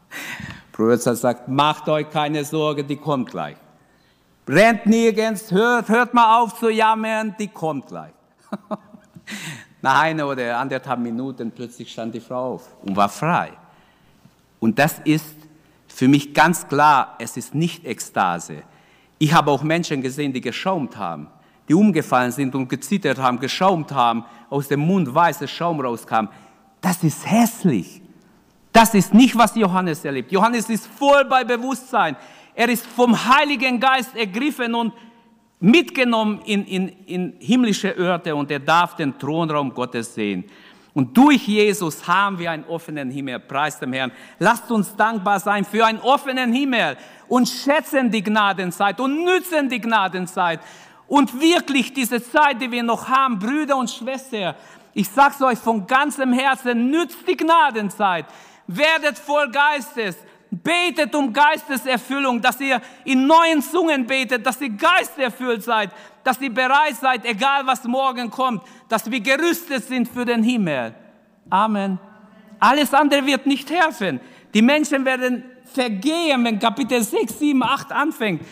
[0.72, 3.56] Bruder sagt, macht euch keine Sorge, die kommt gleich.
[4.48, 8.12] Rennt nirgends, hört, hört mal auf zu jammern, die kommt gleich.
[9.84, 13.52] Nach einer oder anderthalb Minuten plötzlich stand die Frau auf und war frei.
[14.58, 15.36] Und das ist
[15.86, 18.62] für mich ganz klar, es ist nicht Ekstase.
[19.18, 21.26] Ich habe auch Menschen gesehen, die geschaumt haben,
[21.68, 26.28] die umgefallen sind und gezittert haben, geschaumt haben, aus dem Mund weißer Schaum rauskam.
[26.80, 28.00] Das ist hässlich.
[28.72, 30.32] Das ist nicht, was Johannes erlebt.
[30.32, 32.16] Johannes ist voll bei Bewusstsein.
[32.54, 34.94] Er ist vom Heiligen Geist ergriffen und
[35.64, 40.44] mitgenommen in, in, in himmlische Orte und er darf den Thronraum Gottes sehen.
[40.92, 43.40] Und durch Jesus haben wir einen offenen Himmel.
[43.40, 44.12] Preis dem Herrn.
[44.38, 46.96] Lasst uns dankbar sein für einen offenen Himmel
[47.28, 50.60] und schätzen die Gnadenzeit und nützen die Gnadenzeit.
[51.08, 54.54] Und wirklich diese Zeit, die wir noch haben, Brüder und Schwestern,
[54.92, 58.26] ich sag's euch von ganzem Herzen, nützt die Gnadenzeit.
[58.66, 60.16] Werdet voll Geistes.
[60.62, 65.90] Betet um Geisteserfüllung, dass ihr in neuen Zungen betet, dass ihr geisterfüllt seid,
[66.22, 70.94] dass ihr bereit seid, egal was morgen kommt, dass wir gerüstet sind für den Himmel.
[71.50, 71.98] Amen.
[72.58, 74.20] Alles andere wird nicht helfen.
[74.54, 78.42] Die Menschen werden vergehen, wenn Kapitel 6, 7, 8 anfängt.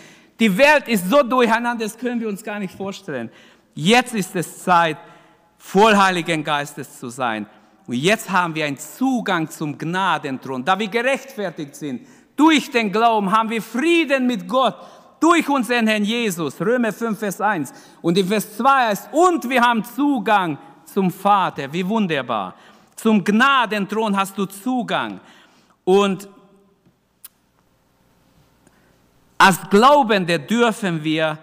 [0.40, 3.30] Die Welt ist so durcheinander, das können wir uns gar nicht vorstellen.
[3.74, 4.98] Jetzt ist es Zeit,
[5.56, 7.46] voll Heiligen Geistes zu sein.
[7.92, 12.06] Und jetzt haben wir einen Zugang zum Gnadenthron, da wir gerechtfertigt sind.
[12.34, 14.74] Durch den Glauben haben wir Frieden mit Gott,
[15.20, 16.58] durch unseren Herrn Jesus.
[16.58, 17.70] Römer 5, Vers 1.
[18.00, 21.70] Und in Vers 2 heißt, und wir haben Zugang zum Vater.
[21.70, 22.54] Wie wunderbar.
[22.96, 25.20] Zum Gnadenthron hast du Zugang.
[25.84, 26.26] Und
[29.36, 31.36] als Glaubende dürfen wir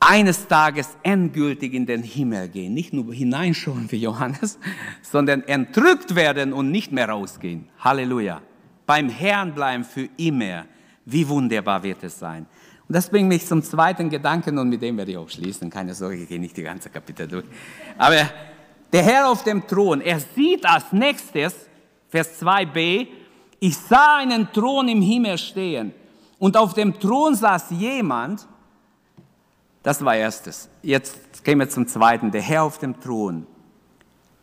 [0.00, 2.74] eines Tages endgültig in den Himmel gehen.
[2.74, 4.58] Nicht nur hineinschauen wie Johannes,
[5.02, 7.68] sondern entrückt werden und nicht mehr rausgehen.
[7.80, 8.42] Halleluja.
[8.84, 10.66] Beim Herrn bleiben für immer.
[11.04, 12.46] Wie wunderbar wird es sein.
[12.88, 15.70] Und das bringt mich zum zweiten Gedanken und mit dem werde ich auch schließen.
[15.70, 17.44] Keine Sorge, ich gehe nicht die ganze Kapitel durch.
[17.98, 18.30] Aber
[18.92, 21.54] der Herr auf dem Thron, er sieht als nächstes,
[22.08, 23.08] Vers 2b,
[23.58, 25.92] ich sah einen Thron im Himmel stehen
[26.38, 28.46] und auf dem Thron saß jemand,
[29.86, 30.68] das war erstes.
[30.82, 32.32] Jetzt gehen wir zum zweiten.
[32.32, 33.46] Der Herr auf dem Thron.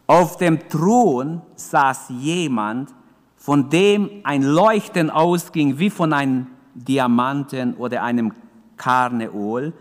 [0.07, 2.93] Auf dem Thron saß jemand,
[3.35, 8.31] von dem ein Leuchten ausging wie von einem Diamanten oder einem
[8.77, 9.73] Karneol.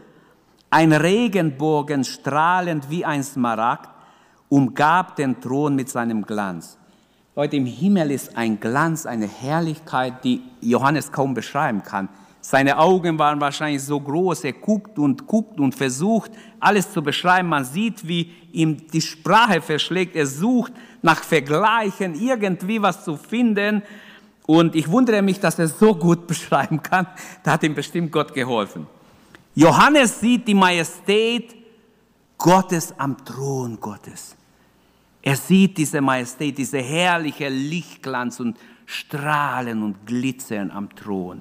[0.69, 3.89] Ein Regenbogen strahlend wie ein Smaragd
[4.49, 6.77] umgab den Thron mit seinem Glanz.
[7.37, 12.09] Leute, im Himmel ist ein Glanz, eine Herrlichkeit, die Johannes kaum beschreiben kann.
[12.45, 17.49] Seine Augen waren wahrscheinlich so groß, er guckt und guckt und versucht, alles zu beschreiben.
[17.49, 20.17] Man sieht, wie ihm die Sprache verschlägt.
[20.17, 23.83] Er sucht nach Vergleichen, irgendwie was zu finden.
[24.45, 27.07] Und ich wundere mich, dass er so gut beschreiben kann.
[27.45, 28.89] Da hat ihm bestimmt Gott geholfen.
[29.55, 31.55] Johannes sieht die Majestät
[32.37, 34.35] Gottes am Thron Gottes.
[35.23, 41.41] Er sieht diese Majestät, diese herrliche Lichtglanz und Strahlen und Glitzern am Thron.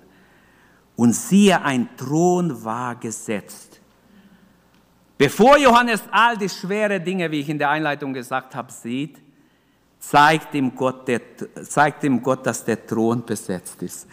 [1.02, 3.82] Und siehe, ein Thron war gesetzt.
[5.18, 9.18] Bevor Johannes all die schweren Dinge, wie ich in der Einleitung gesagt habe, sieht,
[9.98, 11.22] zeigt ihm Gott, der,
[11.64, 14.08] zeigt ihm Gott dass der Thron besetzt ist.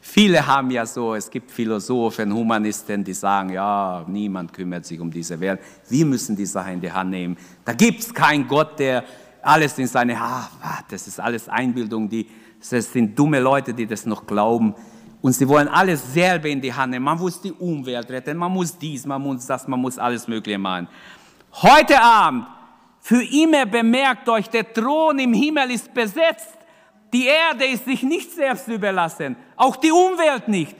[0.00, 5.12] Viele haben ja so, es gibt Philosophen, Humanisten, die sagen, ja, niemand kümmert sich um
[5.12, 5.60] diese Welt.
[5.88, 7.36] Wir müssen die Sache in die Hand nehmen.
[7.64, 9.04] Da gibt es keinen Gott, der
[9.42, 10.48] alles in seine, ah,
[10.88, 12.26] das ist alles Einbildung, die,
[12.68, 14.74] das sind dumme Leute, die das noch glauben.
[15.22, 17.04] Und sie wollen alles selber in die Hand nehmen.
[17.04, 20.58] Man muss die Umwelt retten, man muss dies, man muss das, man muss alles Mögliche
[20.58, 20.88] machen.
[21.52, 22.46] Heute Abend,
[23.00, 26.58] für immer bemerkt euch, der Thron im Himmel ist besetzt.
[27.12, 30.76] Die Erde ist sich nicht selbst überlassen, auch die Umwelt nicht.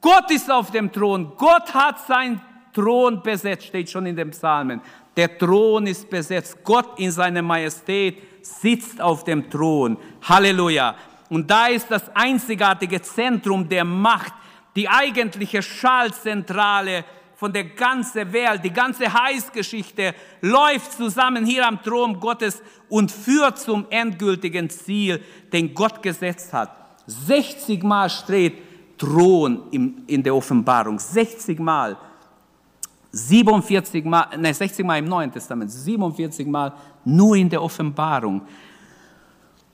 [0.00, 1.32] Gott ist auf dem Thron.
[1.36, 2.40] Gott hat seinen
[2.72, 4.80] Thron besetzt, steht schon in den Psalmen.
[5.16, 6.58] Der Thron ist besetzt.
[6.64, 9.96] Gott in seiner Majestät sitzt auf dem Thron.
[10.22, 10.94] Halleluja.
[11.32, 14.34] Und da ist das einzigartige Zentrum der Macht,
[14.76, 22.20] die eigentliche Schallzentrale von der ganzen Welt, die ganze Heißgeschichte läuft zusammen hier am Thron
[22.20, 26.70] Gottes und führt zum endgültigen Ziel, den Gott gesetzt hat.
[27.06, 31.96] 60 Mal steht Thron in der Offenbarung, 60 Mal.
[33.10, 36.74] 47 Mal, nein, 60 Mal im Neuen Testament, 47 Mal
[37.06, 38.42] nur in der Offenbarung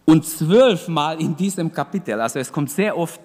[0.08, 2.18] und zwölfmal in diesem Kapitel.
[2.18, 3.20] Also es kommt sehr oft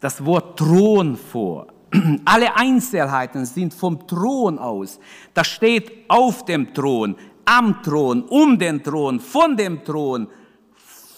[0.00, 1.68] das Wort Thron vor.
[2.26, 5.00] Alle Einzelheiten sind vom Thron aus.
[5.32, 10.28] Da steht auf dem Thron, am Thron, um den Thron, von dem Thron,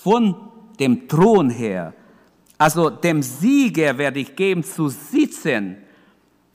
[0.05, 0.37] von
[0.79, 1.95] dem Thron her.
[2.57, 5.79] Also dem Sieger werde ich geben zu sitzen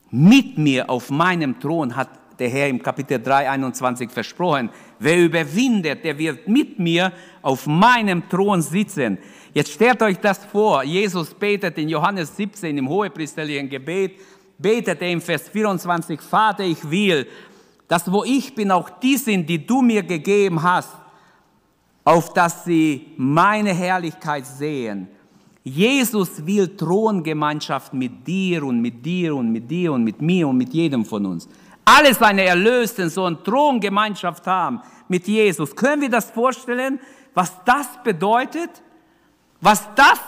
[0.10, 4.69] mit mir auf meinem Thron, hat der Herr im Kapitel 3, 21 versprochen.
[5.00, 9.17] Wer überwindet, der wird mit mir auf meinem Thron sitzen.
[9.54, 10.84] Jetzt stellt euch das vor.
[10.84, 14.19] Jesus betet in Johannes 17 im hohepriesterlichen Gebet,
[14.58, 17.28] betet er im Vers 24, Vater, ich will,
[17.88, 20.89] dass wo ich bin, auch die sind, die du mir gegeben hast,
[22.04, 25.08] auf dass sie meine Herrlichkeit sehen.
[25.63, 30.58] Jesus will Throngemeinschaft mit dir und mit dir und mit dir und mit mir und
[30.58, 31.48] mit jedem von uns.
[31.86, 35.76] Alle seine Erlösten sollen Throngemeinschaft haben mit Jesus.
[35.76, 37.00] Können wir das vorstellen,
[37.34, 38.69] was das bedeutet?
[39.60, 40.19] Was das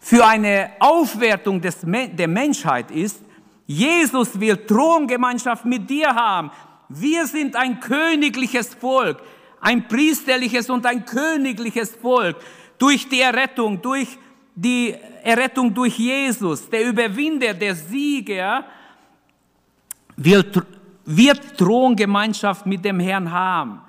[0.00, 3.22] für eine Aufwertung des, der Menschheit ist?
[3.66, 6.50] Jesus will Throngemeinschaft mit dir haben.
[6.88, 9.22] Wir sind ein königliches Volk,
[9.60, 12.36] ein priesterliches und ein königliches Volk.
[12.78, 14.18] Durch die Errettung, durch
[14.54, 18.64] die Errettung durch Jesus, der Überwinder, der Sieger,
[20.16, 20.66] wird,
[21.04, 23.80] wird Throngemeinschaft mit dem Herrn haben.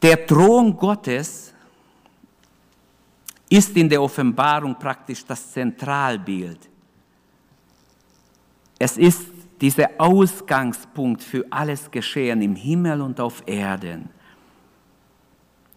[0.00, 1.52] Der Thron Gottes
[3.48, 6.68] ist in der Offenbarung praktisch das Zentralbild.
[8.78, 9.26] Es ist
[9.60, 14.08] dieser Ausgangspunkt für alles Geschehen im Himmel und auf Erden.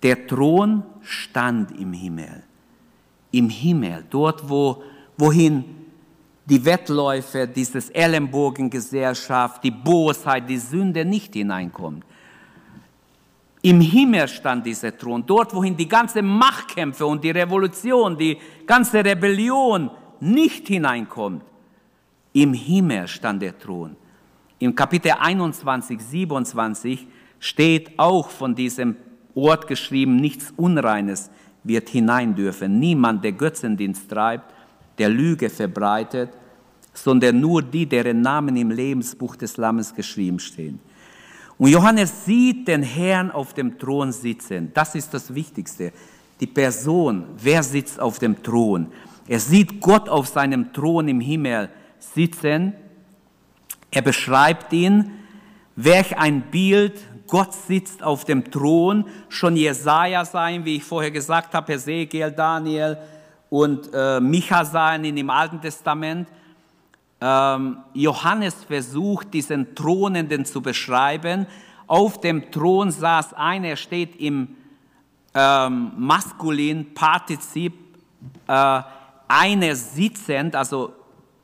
[0.04, 2.44] Der Thron stand im Himmel.
[3.32, 4.84] Im Himmel, dort, wo,
[5.18, 5.81] wohin
[6.52, 12.04] die Wettläufe, dieses Ellenbogengesellschaft, die Bosheit, die Sünde nicht hineinkommt.
[13.62, 18.38] Im Himmel stand dieser Thron, dort, wohin die ganze Machtkämpfe und die Revolution, die
[18.68, 21.42] ganze Rebellion nicht hineinkommt.
[22.34, 23.96] Im Himmel stand der Thron.
[24.60, 27.08] Im Kapitel 21, 27
[27.40, 28.98] steht auch von diesem
[29.36, 31.32] Ort geschrieben, nichts Unreines
[31.64, 32.78] wird hinein dürfen.
[32.78, 34.54] Niemand, der Götzendienst treibt,
[34.98, 36.32] der Lüge verbreitet,
[37.04, 40.80] sondern nur die, deren Namen im Lebensbuch des Lammes geschrieben stehen.
[41.58, 44.72] Und Johannes sieht den Herrn auf dem Thron sitzen.
[44.74, 45.92] Das ist das Wichtigste.
[46.40, 48.88] Die Person, wer sitzt auf dem Thron?
[49.28, 52.74] Er sieht Gott auf seinem Thron im Himmel sitzen.
[53.92, 55.12] Er beschreibt ihn,
[55.76, 61.54] welch ein Bild, Gott sitzt auf dem Thron, schon Jesaja sein, wie ich vorher gesagt
[61.54, 62.98] habe, Ezekiel, Daniel
[63.50, 66.28] und äh, Micha sein in dem Alten Testament.
[67.22, 71.46] Ähm, Johannes versucht, diesen Thronenden zu beschreiben.
[71.88, 74.56] Auf dem Thron saß einer, er steht im
[75.34, 77.74] ähm, maskulin Partizip,
[78.48, 78.82] äh,
[79.28, 80.94] einer sitzend, also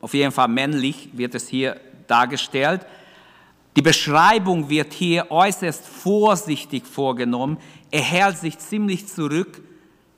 [0.02, 2.86] auf jeden Fall männlich wird es hier dargestellt.
[3.76, 7.58] Die Beschreibung wird hier äußerst vorsichtig vorgenommen.
[7.92, 9.62] Er hält sich ziemlich zurück.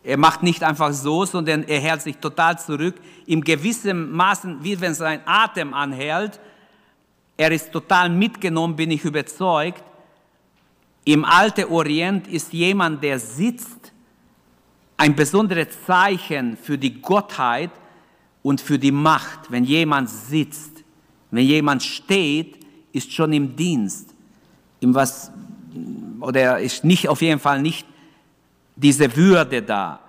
[0.04, 2.96] Er macht nicht einfach so, sondern er hält sich total zurück.
[3.26, 6.40] Im gewissen Maßen, wie wenn sein Atem anhält.
[7.36, 9.84] Er ist total mitgenommen, bin ich überzeugt.
[11.06, 13.94] Im Alten Orient ist jemand, der sitzt,
[14.98, 17.72] ein besonderes Zeichen für die Gottheit
[18.44, 19.50] und für die Macht.
[19.50, 20.84] Wenn jemand sitzt,
[21.32, 24.14] wenn jemand steht, ist schon im Dienst,
[24.82, 25.32] im was,
[26.20, 27.88] oder ist nicht, auf jeden Fall nicht
[28.82, 30.00] diese Würde da.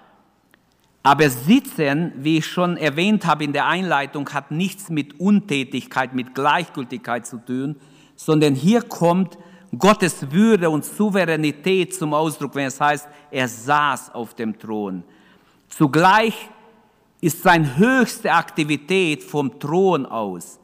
[1.02, 6.34] Aber Sitzen, wie ich schon erwähnt habe in der Einleitung, hat nichts mit Untätigkeit, mit
[6.34, 7.76] Gleichgültigkeit zu tun,
[8.16, 9.38] sondern hier kommt
[9.76, 15.02] Gottes Würde und Souveränität zum Ausdruck, wenn es heißt, er saß auf dem Thron.
[15.68, 16.50] Zugleich
[17.20, 20.58] ist seine höchste Aktivität vom Thron aus.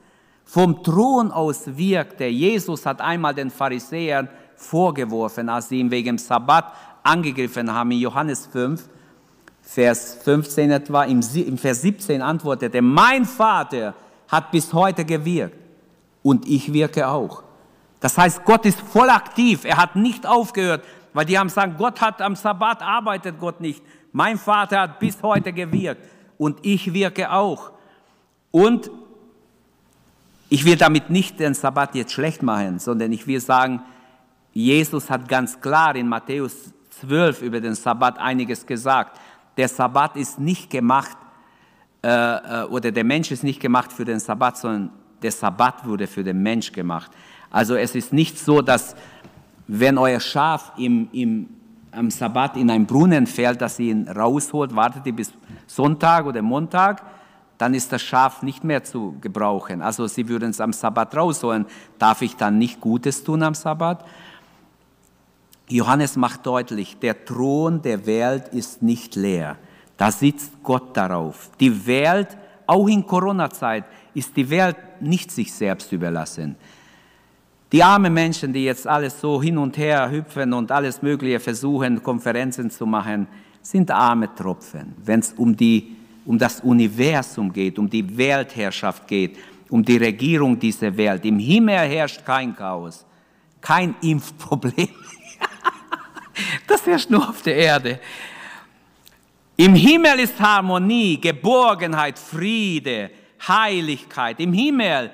[0.44, 2.30] Vom Thron aus wirkt er.
[2.30, 6.72] Jesus hat einmal den Pharisäern vorgeworfen, als sie ihn wegen Sabbat
[7.06, 8.88] angegriffen haben, in Johannes 5,
[9.62, 11.22] Vers 15 etwa, im
[11.58, 13.94] Vers 17 antwortet er, mein Vater
[14.28, 15.56] hat bis heute gewirkt
[16.22, 17.42] und ich wirke auch.
[18.00, 22.00] Das heißt, Gott ist voll aktiv, er hat nicht aufgehört, weil die haben gesagt, Gott
[22.00, 23.82] hat am Sabbat, arbeitet Gott nicht.
[24.12, 26.02] Mein Vater hat bis heute gewirkt
[26.38, 27.72] und ich wirke auch.
[28.50, 28.90] Und
[30.48, 33.82] ich will damit nicht den Sabbat jetzt schlecht machen, sondern ich will sagen,
[34.52, 39.18] Jesus hat ganz klar in Matthäus 12 über den Sabbat einiges gesagt.
[39.56, 41.16] Der Sabbat ist nicht gemacht,
[42.02, 44.90] äh, äh, oder der Mensch ist nicht gemacht für den Sabbat, sondern
[45.22, 47.10] der Sabbat wurde für den Mensch gemacht.
[47.50, 48.94] Also es ist nicht so, dass
[49.66, 51.48] wenn euer Schaf im, im,
[51.92, 55.32] am Sabbat in einen Brunnen fällt, dass ihr ihn rausholt, wartet ihr bis
[55.66, 57.02] Sonntag oder Montag,
[57.58, 59.80] dann ist das Schaf nicht mehr zu gebrauchen.
[59.80, 61.64] Also sie würden es am Sabbat rausholen.
[61.98, 64.04] Darf ich dann nicht Gutes tun am Sabbat?
[65.68, 69.56] Johannes macht deutlich, der Thron der Welt ist nicht leer.
[69.96, 71.50] Da sitzt Gott darauf.
[71.58, 72.36] Die Welt,
[72.66, 76.56] auch in Corona-Zeit, ist die Welt nicht sich selbst überlassen.
[77.72, 82.00] Die armen Menschen, die jetzt alles so hin und her hüpfen und alles Mögliche versuchen,
[82.02, 83.26] Konferenzen zu machen,
[83.60, 85.56] sind arme Tropfen, wenn es um,
[86.24, 89.36] um das Universum geht, um die Weltherrschaft geht,
[89.68, 91.24] um die Regierung dieser Welt.
[91.24, 93.04] Im Himmel herrscht kein Chaos,
[93.60, 94.88] kein Impfproblem.
[96.66, 98.00] das herrscht nur auf der Erde.
[99.56, 103.10] Im Himmel ist Harmonie, Geborgenheit, Friede,
[103.46, 104.38] Heiligkeit.
[104.40, 105.10] Im Himmel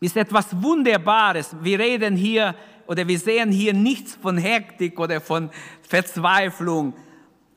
[0.00, 1.56] ist etwas Wunderbares.
[1.60, 2.54] Wir reden hier
[2.86, 5.50] oder wir sehen hier nichts von Hektik oder von
[5.82, 6.94] Verzweiflung.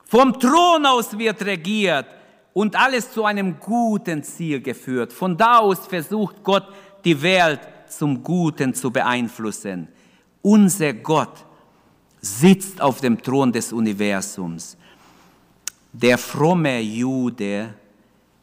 [0.06, 2.08] Vom Thron aus wird regiert
[2.54, 5.14] und alles zu einem guten Ziel geführt.
[5.14, 6.68] Von da aus versucht Gott,
[7.06, 9.88] die Welt zum Guten zu beeinflussen.
[10.42, 11.46] Unser Gott
[12.22, 14.78] sitzt auf dem Thron des Universums.
[15.92, 17.74] Der fromme Jude,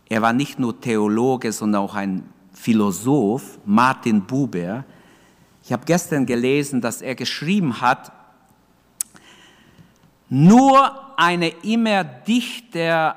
[0.08, 4.84] er war nicht nur Theologe, sondern auch ein Philosoph, Martin Buber.
[5.64, 8.12] Ich habe gestern gelesen, dass er geschrieben hat,
[10.28, 13.16] nur eine immer dichter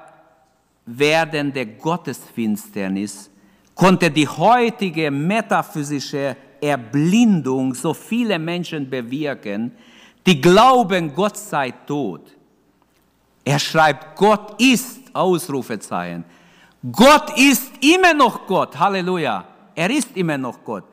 [0.86, 3.30] werdende Gottesfinsternis
[3.76, 9.72] konnte die heutige metaphysische Erblindung so viele Menschen bewirken,
[10.26, 12.22] die glauben, Gott sei tot.
[13.44, 16.24] Er schreibt, Gott ist, Ausrufezeichen.
[16.92, 19.46] Gott ist immer noch Gott, Halleluja.
[19.76, 20.84] Er ist immer noch Gott.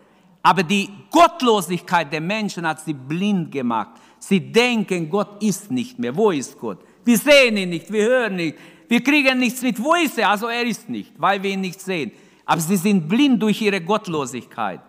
[0.43, 3.91] Aber die Gottlosigkeit der Menschen hat sie blind gemacht.
[4.19, 6.15] Sie denken, Gott ist nicht mehr.
[6.15, 6.79] Wo ist Gott?
[7.05, 8.59] Wir sehen ihn nicht, wir hören nicht,
[8.89, 9.83] wir kriegen nichts mit.
[9.83, 10.31] Wo ist er?
[10.31, 12.13] Also er ist nicht, weil wir ihn nicht sehen.
[12.45, 14.81] Aber sie sind blind durch ihre Gottlosigkeit.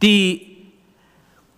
[0.00, 0.57] Die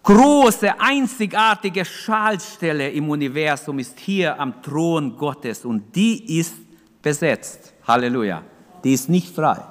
[0.03, 6.55] große, einzigartige Schaltstelle im Universum ist hier am Thron Gottes und die ist
[7.03, 7.73] besetzt.
[7.87, 8.43] Halleluja.
[8.85, 9.63] Die ist nicht frei.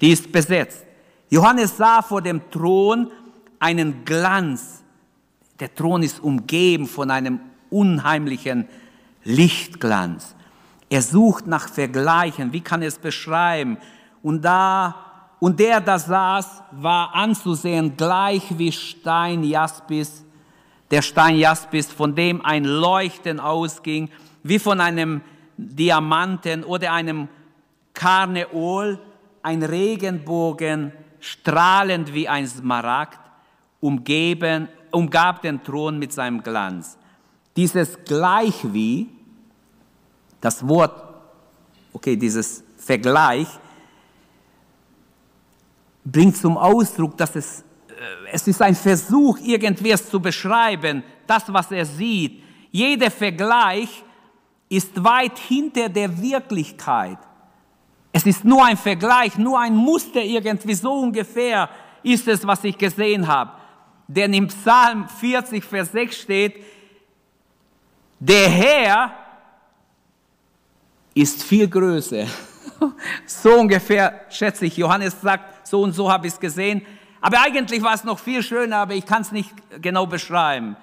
[0.00, 0.84] Die ist besetzt.
[1.30, 3.10] Johannes sah vor dem Thron
[3.58, 4.82] einen Glanz.
[5.60, 8.68] Der Thron ist umgeben von einem unheimlichen
[9.24, 10.34] Lichtglanz.
[10.90, 12.52] Er sucht nach Vergleichen.
[12.52, 13.78] Wie kann er es beschreiben?
[14.22, 15.11] Und da
[15.42, 20.24] und der da saß, war anzusehen gleich wie Stein Jaspis,
[20.88, 24.08] der Stein Jaspis, von dem ein Leuchten ausging,
[24.44, 25.20] wie von einem
[25.56, 27.26] Diamanten oder einem
[27.92, 29.00] Karneol,
[29.42, 33.18] ein Regenbogen, strahlend wie ein Smaragd,
[33.80, 36.96] umgeben, umgab den Thron mit seinem Glanz.
[37.56, 39.08] Dieses gleich wie,
[40.40, 41.02] das Wort,
[41.92, 43.48] okay, dieses Vergleich,
[46.04, 51.70] bringt zum Ausdruck, dass es, äh, es ist ein Versuch, irgendwas zu beschreiben, das, was
[51.70, 52.42] er sieht.
[52.70, 54.02] Jeder Vergleich
[54.68, 57.18] ist weit hinter der Wirklichkeit.
[58.12, 61.68] Es ist nur ein Vergleich, nur ein Muster irgendwie, so ungefähr
[62.02, 63.52] ist es, was ich gesehen habe.
[64.08, 66.64] Denn im Psalm 40, Vers 6 steht,
[68.18, 69.12] der Herr
[71.14, 72.26] ist viel größer.
[73.26, 74.76] So ungefähr schätze ich.
[74.76, 76.82] Johannes sagt, so und so habe ich es gesehen.
[77.20, 80.76] Aber eigentlich war es noch viel schöner, aber ich kann es nicht genau beschreiben.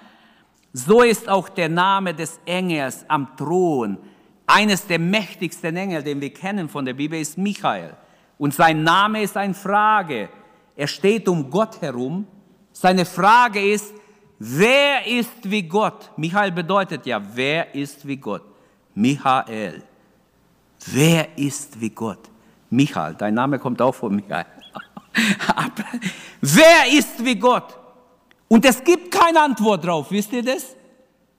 [0.72, 3.98] So ist auch der Name des Engels am Thron.
[4.46, 7.94] Eines der mächtigsten Engel, den wir kennen von der Bibel, ist Michael.
[8.38, 10.28] Und sein Name ist eine Frage.
[10.76, 12.26] Er steht um Gott herum.
[12.72, 13.92] Seine Frage ist,
[14.38, 16.10] wer ist wie Gott?
[16.16, 18.44] Michael bedeutet ja, wer ist wie Gott?
[18.94, 19.82] Michael.
[20.86, 22.30] Wer ist wie Gott?
[22.70, 24.46] Michael, dein Name kommt auch von Michael.
[26.40, 27.76] Wer ist wie Gott?
[28.48, 30.74] Und es gibt keine Antwort drauf, wisst ihr das?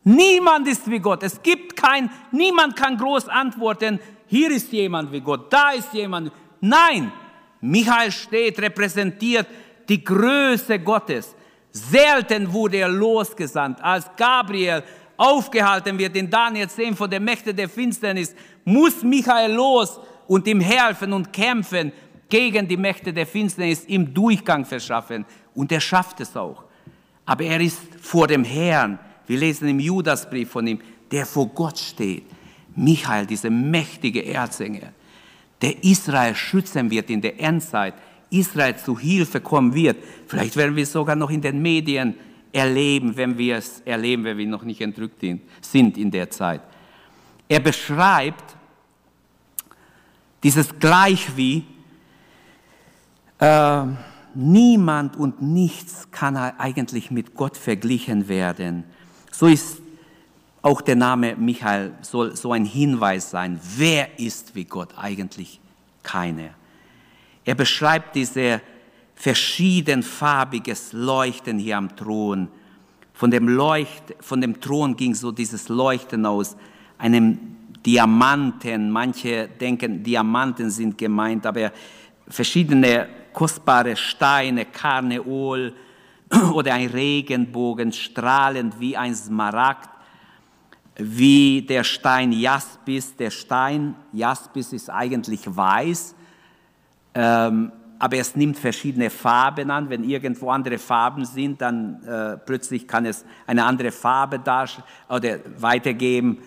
[0.03, 1.23] Niemand ist wie Gott.
[1.23, 6.31] Es gibt kein, niemand kann groß antworten, hier ist jemand wie Gott, da ist jemand.
[6.59, 7.11] Nein,
[7.59, 9.47] Michael steht, repräsentiert
[9.87, 11.35] die Größe Gottes.
[11.71, 13.81] Selten wurde er losgesandt.
[13.81, 14.83] Als Gabriel
[15.17, 18.35] aufgehalten wird in Daniel 10 von der Mächte der Finsternis,
[18.66, 21.91] muss Michael los und ihm helfen und kämpfen
[22.30, 25.26] gegen die Mächte der Finsternis im Durchgang verschaffen.
[25.53, 26.64] Und er schafft es auch.
[27.26, 28.99] Aber er ist vor dem Herrn.
[29.28, 30.80] Wir lesen im Judasbrief von ihm,
[31.12, 32.24] der vor Gott steht.
[32.76, 34.93] Michael, dieser mächtige Erzengel,
[35.62, 37.93] der Israel schützen wird in der Endzeit,
[38.30, 39.97] Israel zu Hilfe kommen wird.
[40.28, 42.16] Vielleicht werden wir es sogar noch in den Medien
[42.53, 45.24] erleben, wenn wir es erleben, wenn wir noch nicht entrückt
[45.62, 46.62] sind in der Zeit.
[47.51, 48.55] Er beschreibt
[50.41, 51.65] dieses Gleich wie,
[53.39, 53.83] äh,
[54.33, 58.85] niemand und nichts kann eigentlich mit Gott verglichen werden.
[59.33, 59.81] So ist
[60.61, 63.59] auch der Name Michael soll so ein Hinweis sein.
[63.75, 64.97] Wer ist wie Gott?
[64.97, 65.59] Eigentlich
[66.03, 66.51] keiner.
[67.43, 68.61] Er beschreibt diese
[69.15, 72.47] verschiedenfarbiges Leuchten hier am Thron.
[73.13, 76.55] Von dem, Leucht, von dem Thron ging so dieses Leuchten aus,
[77.01, 77.37] einem
[77.85, 78.91] Diamanten.
[78.91, 81.71] Manche denken, Diamanten sind gemeint, aber
[82.27, 85.73] verschiedene kostbare Steine, Karneol
[86.53, 89.89] oder ein Regenbogen, strahlend wie ein Smaragd,
[90.95, 93.15] wie der Stein Jaspis.
[93.15, 96.15] Der Stein Jaspis ist eigentlich weiß,
[97.15, 99.89] ähm, aber es nimmt verschiedene Farben an.
[99.89, 104.39] Wenn irgendwo andere Farben sind, dann äh, plötzlich kann es eine andere Farbe
[105.09, 106.39] oder weitergeben.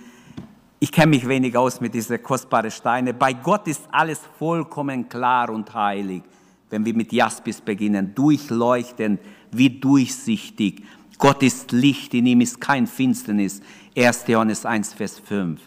[0.80, 3.16] Ich kenne mich wenig aus mit diesen kostbaren Steinen.
[3.16, 6.22] Bei Gott ist alles vollkommen klar und heilig,
[6.70, 9.20] wenn wir mit Jaspis beginnen, durchleuchtend,
[9.50, 10.82] wie durchsichtig.
[11.18, 13.62] Gott ist Licht, in ihm ist kein Finsternis.
[13.96, 14.24] 1.
[14.26, 15.60] Johannes 1, Vers 5.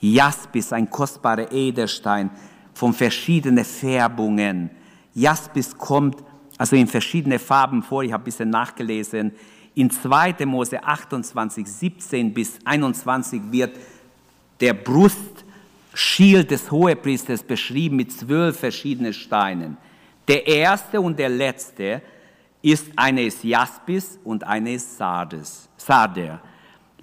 [0.00, 2.30] Jaspis, ein kostbarer Edelstein
[2.72, 4.70] von verschiedenen Färbungen.
[5.14, 6.22] Jaspis kommt
[6.58, 8.02] also in verschiedene Farben vor.
[8.02, 9.32] Ich habe ein bisschen nachgelesen.
[9.74, 10.46] In 2.
[10.46, 13.76] Mose 28, 17 bis 21 wird
[14.60, 19.76] der Brustschild des Hohepriesters beschrieben mit zwölf verschiedenen Steinen.
[20.28, 22.02] Der erste und der letzte
[22.62, 26.40] ist eine ist Jaspis und eine ist Sardes, Sarder.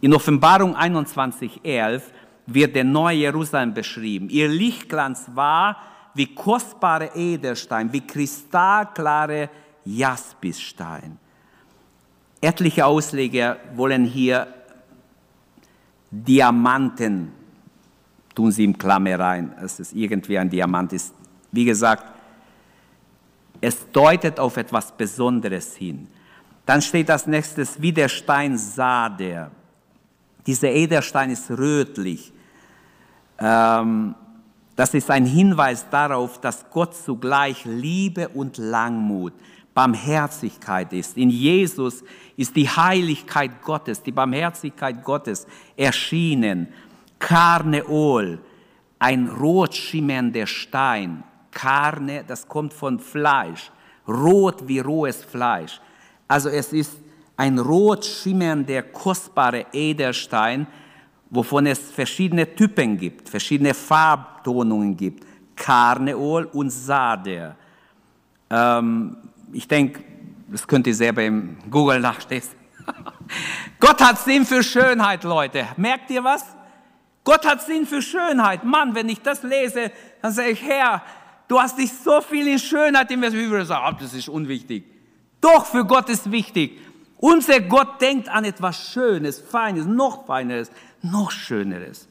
[0.01, 2.01] In Offenbarung 21,11
[2.47, 4.29] wird der neue Jerusalem beschrieben.
[4.29, 5.77] Ihr Lichtglanz war
[6.13, 9.49] wie kostbare Edelstein, wie kristallklare
[9.85, 11.17] Jaspisstein.
[12.41, 14.47] Etliche Ausleger wollen hier
[16.11, 17.31] Diamanten
[18.35, 21.13] tun sie im Klammer rein, dass es irgendwie ein Diamant ist.
[21.51, 22.05] Wie gesagt,
[23.61, 26.07] es deutet auf etwas Besonderes hin.
[26.65, 29.51] Dann steht das nächstes, wie der Stein sah der.
[30.45, 32.33] Dieser Edelstein ist rötlich.
[33.39, 34.15] Ähm,
[34.75, 39.33] das ist ein Hinweis darauf, dass Gott zugleich Liebe und Langmut,
[39.73, 41.17] Barmherzigkeit ist.
[41.17, 42.03] In Jesus
[42.35, 46.67] ist die Heiligkeit Gottes, die Barmherzigkeit Gottes erschienen.
[47.23, 48.37] Karneol,
[48.99, 51.23] ein rot schimmernder Stein.
[51.51, 53.71] Karne, das kommt von Fleisch,
[54.05, 55.79] rot wie rohes Fleisch.
[56.27, 56.97] Also es ist
[57.37, 60.67] ein rot schimmernder, kostbarer Edelstein,
[61.29, 65.25] wovon es verschiedene Typen gibt, verschiedene Farbtonungen gibt.
[65.55, 67.55] Karneol und Sader.
[68.49, 69.15] Ähm,
[69.53, 70.03] ich denke,
[70.51, 72.51] das könnt ihr selber im Google nachlesen.
[73.79, 75.67] Gott hat Sinn für Schönheit, Leute.
[75.77, 76.43] Merkt ihr was?
[77.23, 78.63] Gott hat Sinn für Schönheit.
[78.63, 81.01] Mann, wenn ich das lese, dann sage ich, Herr,
[81.47, 83.45] du hast dich so viel in Schönheit investiert.
[83.45, 84.83] Ich würde sagen, das ist unwichtig.
[85.39, 86.79] Doch, für Gott ist wichtig.
[87.17, 90.69] Unser Gott denkt an etwas Schönes, Feines, noch Feineres,
[91.01, 92.07] noch Schöneres.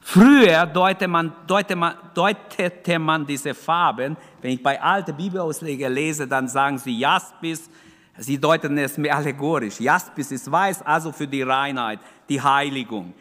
[0.00, 6.28] Früher deutete man, deutete, man, deutete man diese Farben, wenn ich bei alten Bibelausleger lese,
[6.28, 7.70] dann sagen sie Jaspis,
[8.18, 9.80] sie deuten es mehr allegorisch.
[9.80, 13.14] Jaspis ist weiß, also für die Reinheit, die Heiligung.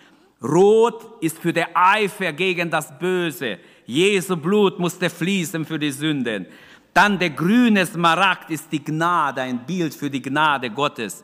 [0.43, 3.59] Rot ist für den Eifer gegen das Böse.
[3.85, 6.45] Jesu Blut musste fließen für die Sünden.
[6.93, 11.23] Dann der grüne Smaragd ist die Gnade, ein Bild für die Gnade Gottes.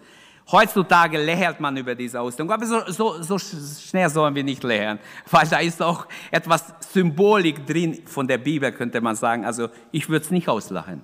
[0.51, 4.97] Heutzutage lächelt man über diese Ausstellung, aber so, so, so schnell sollen wir nicht lächeln,
[5.30, 9.45] weil da ist auch etwas Symbolik drin von der Bibel, könnte man sagen.
[9.45, 11.03] Also ich würde es nicht auslachen,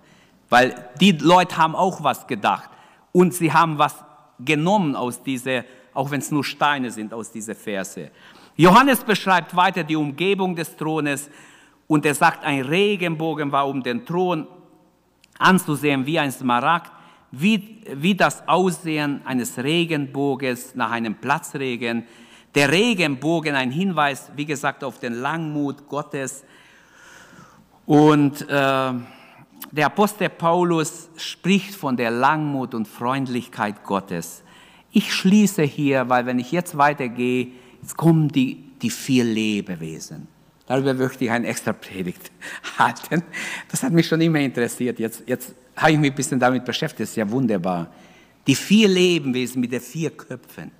[0.49, 2.72] weil die Leute haben auch was gedacht
[3.11, 4.03] und sie haben was
[4.39, 5.63] genommen aus dieser,
[5.96, 8.12] auch wenn es nur Steine sind, aus dieser Verse.
[8.56, 11.30] Johannes beschreibt weiter die Umgebung des Thrones
[11.88, 14.48] und er sagt, ein Regenbogen war um den Thron
[15.39, 16.91] anzusehen wie ein Smaragd
[17.39, 22.06] wie, wie das Aussehen eines Regenbogens nach einem Platzregen.
[22.54, 26.46] Der Regenbogen ein Hinweis, wie gesagt, auf den Langmut Gottes.
[27.86, 28.93] Und äh,
[29.72, 34.43] der Apostel Paulus spricht von der Langmut und Freundlichkeit Gottes.
[34.96, 37.50] Ich schließe hier, weil wenn ich jetzt weitergehe,
[37.82, 40.26] jetzt kommen die, die vier Lebewesen.
[40.68, 42.32] Darüber möchte ich eine extra Predigt
[42.80, 43.22] halten.
[43.70, 44.98] Das hat mich schon immer interessiert.
[44.98, 47.88] Jetzt, jetzt habe ich mich ein bisschen damit beschäftigt, das ist ja wunderbar.
[48.48, 50.72] Die vier Lebewesen mit den vier Köpfen.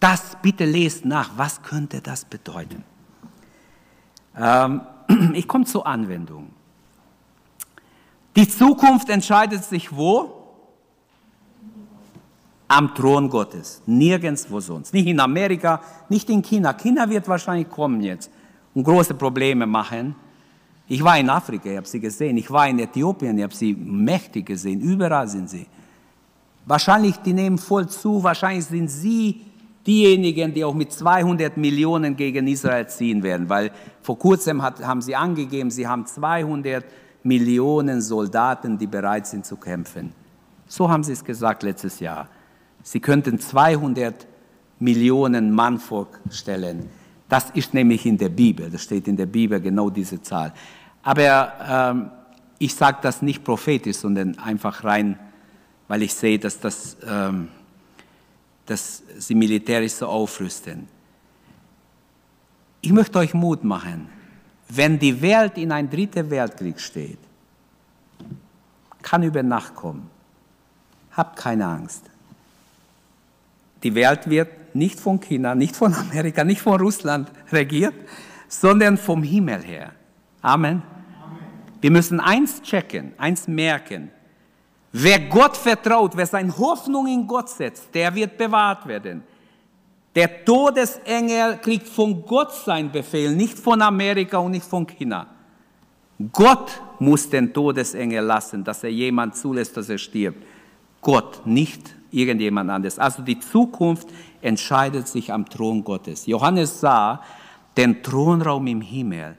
[0.00, 2.82] Das bitte lest nach, was könnte das bedeuten?
[4.36, 4.80] Ähm,
[5.34, 6.50] ich komme zur Anwendung.
[8.34, 10.39] Die Zukunft entscheidet sich wo?
[12.72, 13.82] Am Thron Gottes.
[13.84, 14.94] Nirgendwo sonst.
[14.94, 16.72] Nicht in Amerika, nicht in China.
[16.74, 18.30] China wird wahrscheinlich kommen jetzt
[18.74, 20.14] und große Probleme machen.
[20.86, 22.36] Ich war in Afrika, ich habe sie gesehen.
[22.36, 24.80] Ich war in Äthiopien, ich habe sie mächtig gesehen.
[24.80, 25.66] Überall sind sie.
[26.64, 28.22] Wahrscheinlich, die nehmen voll zu.
[28.22, 29.40] Wahrscheinlich sind sie
[29.84, 33.48] diejenigen, die auch mit 200 Millionen gegen Israel ziehen werden.
[33.48, 36.84] Weil vor kurzem hat, haben sie angegeben, sie haben 200
[37.24, 40.12] Millionen Soldaten, die bereit sind zu kämpfen.
[40.68, 42.28] So haben sie es gesagt letztes Jahr.
[42.82, 44.26] Sie könnten 200
[44.78, 46.88] Millionen Mann vorstellen.
[47.28, 50.52] Das ist nämlich in der Bibel, das steht in der Bibel genau diese Zahl.
[51.02, 52.10] Aber ähm,
[52.58, 55.18] ich sage das nicht prophetisch, sondern einfach rein,
[55.86, 57.48] weil ich sehe, dass, das, ähm,
[58.66, 60.88] dass sie militärisch so aufrüsten.
[62.80, 64.08] Ich möchte euch Mut machen,
[64.68, 67.18] wenn die Welt in ein dritter Weltkrieg steht,
[69.02, 70.10] kann über Nacht kommen.
[71.12, 72.09] Habt keine Angst.
[73.82, 77.94] Die Welt wird nicht von China, nicht von Amerika, nicht von Russland regiert,
[78.48, 79.92] sondern vom Himmel her.
[80.42, 80.82] Amen.
[81.80, 84.10] Wir müssen eins checken, eins merken.
[84.92, 89.22] Wer Gott vertraut, wer seine Hoffnung in Gott setzt, der wird bewahrt werden.
[90.14, 95.26] Der Todesengel kriegt von Gott sein Befehl, nicht von Amerika und nicht von China.
[96.32, 100.44] Gott muss den Todesengel lassen, dass er jemand zulässt, dass er stirbt.
[101.00, 102.98] Gott, nicht irgendjemand anderes.
[102.98, 104.08] Also die Zukunft
[104.40, 106.26] entscheidet sich am Thron Gottes.
[106.26, 107.22] Johannes sah
[107.76, 109.36] den Thronraum im Himmel.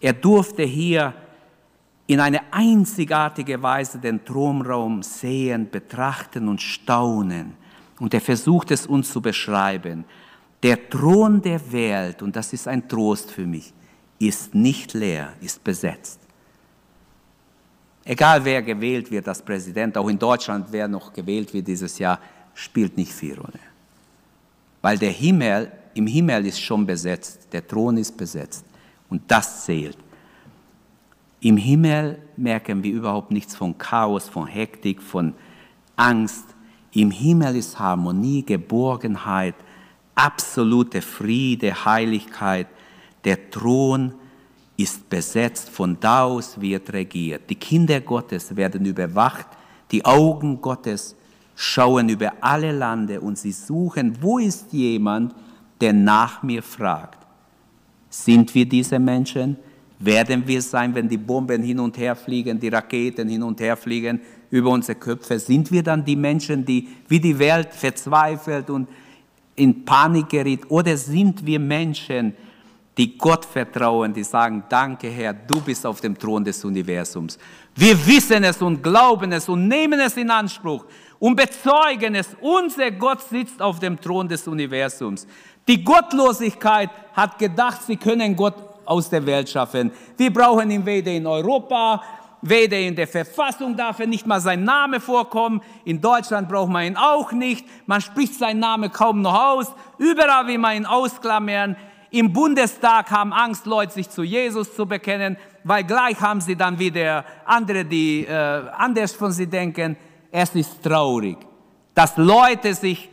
[0.00, 1.14] Er durfte hier
[2.06, 7.54] in eine einzigartige Weise den Thronraum sehen, betrachten und staunen.
[8.00, 10.04] Und er versucht es uns zu beschreiben.
[10.62, 13.72] Der Thron der Welt, und das ist ein Trost für mich,
[14.18, 16.21] ist nicht leer, ist besetzt.
[18.04, 22.18] Egal wer gewählt wird als Präsident, auch in Deutschland, wer noch gewählt wird dieses Jahr,
[22.54, 23.60] spielt nicht viel Rolle.
[24.80, 28.64] Weil der Himmel, im Himmel ist schon besetzt, der Thron ist besetzt
[29.08, 29.98] und das zählt.
[31.40, 35.34] Im Himmel merken wir überhaupt nichts von Chaos, von Hektik, von
[35.96, 36.44] Angst.
[36.92, 39.54] Im Himmel ist Harmonie, Geborgenheit,
[40.14, 42.68] absolute Friede, Heiligkeit.
[43.24, 44.14] Der Thron
[44.76, 47.42] ist besetzt, von da aus wird regiert.
[47.48, 49.46] Die Kinder Gottes werden überwacht,
[49.90, 51.14] die Augen Gottes
[51.54, 55.34] schauen über alle Lande und sie suchen, wo ist jemand,
[55.80, 57.18] der nach mir fragt.
[58.08, 59.56] Sind wir diese Menschen?
[59.98, 63.76] Werden wir sein, wenn die Bomben hin und her fliegen, die Raketen hin und her
[63.76, 64.20] fliegen
[64.50, 65.38] über unsere Köpfe?
[65.38, 68.88] Sind wir dann die Menschen, die wie die Welt verzweifelt und
[69.54, 70.62] in Panik geriet?
[70.68, 72.34] Oder sind wir Menschen,
[72.96, 77.38] die Gott vertrauen, die sagen, danke Herr, du bist auf dem Thron des Universums.
[77.74, 80.84] Wir wissen es und glauben es und nehmen es in Anspruch
[81.18, 85.26] und bezeugen es, unser Gott sitzt auf dem Thron des Universums.
[85.66, 89.90] Die Gottlosigkeit hat gedacht, sie können Gott aus der Welt schaffen.
[90.16, 92.02] Wir brauchen ihn weder in Europa,
[92.42, 95.62] weder in der Verfassung darf er nicht mal sein Name vorkommen.
[95.84, 97.64] In Deutschland braucht man ihn auch nicht.
[97.86, 99.72] Man spricht seinen Namen kaum noch aus.
[99.98, 101.76] Überall will man ihn ausklammern.
[102.12, 106.78] Im Bundestag haben Angst, Leute sich zu Jesus zu bekennen, weil gleich haben sie dann
[106.78, 108.30] wieder andere, die äh,
[108.76, 109.96] anders von sie denken.
[110.30, 111.38] Es ist traurig,
[111.94, 113.08] dass Leute sich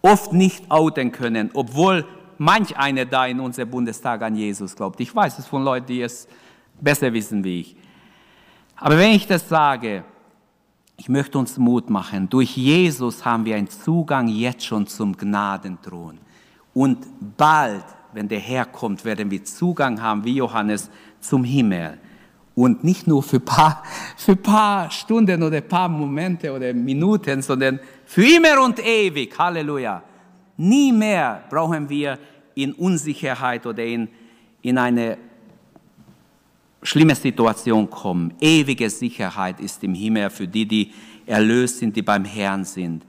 [0.00, 2.06] oft nicht outen können, obwohl
[2.38, 4.98] manch einer da in unserem Bundestag an Jesus glaubt.
[5.00, 6.26] Ich weiß es von Leuten, die es
[6.80, 7.76] besser wissen wie ich.
[8.76, 10.02] Aber wenn ich das sage,
[10.96, 12.28] ich möchte uns Mut machen.
[12.30, 16.20] Durch Jesus haben wir einen Zugang jetzt schon zum Gnadenthron.
[16.78, 21.98] Und bald, wenn der Herr kommt, werden wir Zugang haben, wie Johannes, zum Himmel.
[22.54, 23.82] Und nicht nur für ein paar,
[24.16, 29.36] für paar Stunden oder ein paar Momente oder Minuten, sondern für immer und ewig.
[29.36, 30.04] Halleluja.
[30.56, 32.16] Nie mehr brauchen wir
[32.54, 34.06] in Unsicherheit oder in,
[34.62, 35.18] in eine
[36.84, 38.34] schlimme Situation kommen.
[38.40, 40.92] Ewige Sicherheit ist im Himmel für die, die
[41.26, 43.04] erlöst sind, die beim Herrn sind.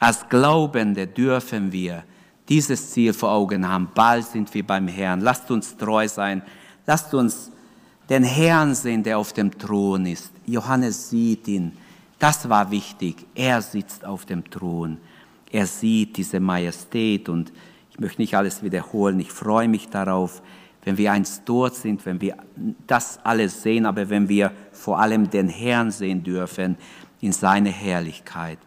[0.00, 2.02] Als Glaubende dürfen wir
[2.48, 3.88] dieses Ziel vor Augen haben.
[3.94, 5.20] Bald sind wir beim Herrn.
[5.20, 6.42] Lasst uns treu sein.
[6.86, 7.50] Lasst uns
[8.08, 10.32] den Herrn sehen, der auf dem Thron ist.
[10.46, 11.72] Johannes sieht ihn.
[12.18, 13.26] Das war wichtig.
[13.34, 14.98] Er sitzt auf dem Thron.
[15.50, 17.52] Er sieht diese Majestät und
[17.90, 19.20] ich möchte nicht alles wiederholen.
[19.20, 20.42] Ich freue mich darauf,
[20.84, 22.36] wenn wir einst dort sind, wenn wir
[22.86, 26.76] das alles sehen, aber wenn wir vor allem den Herrn sehen dürfen
[27.20, 28.58] in seiner Herrlichkeit.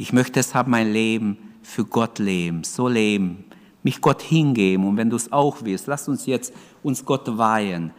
[0.00, 3.44] Ich möchte deshalb mein Leben für Gott leben, so leben,
[3.82, 4.88] mich Gott hingeben.
[4.88, 7.90] Und wenn du es auch willst, lass uns jetzt uns Gott weihen.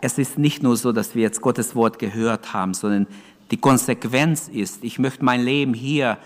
[0.00, 3.06] Es ist nicht nur so, dass wir jetzt Gottes Wort gehört haben, sondern
[3.50, 6.16] die Konsequenz ist, ich möchte mein Leben hier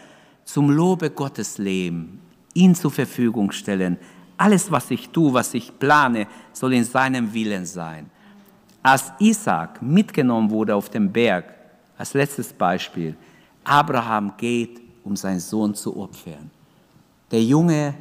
[0.45, 2.21] zum Lobe Gottes leben,
[2.55, 3.99] ihn zur Verfügung stellen.
[4.37, 8.09] Alles, was ich tue, was ich plane, soll in seinem Willen sein.
[8.85, 11.53] Als Isaac mitgenommen wurde auf dem Berg,
[11.99, 13.17] als letztes Beispiel,
[13.65, 16.51] Abraham geht, um seinen Sohn zu opfern.
[17.31, 17.95] Der Junge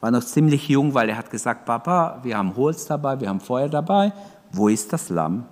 [0.00, 3.40] war noch ziemlich jung, weil er hat gesagt, Papa, wir haben Holz dabei, wir haben
[3.40, 4.12] Feuer dabei.
[4.52, 5.46] Wo ist das Lamm?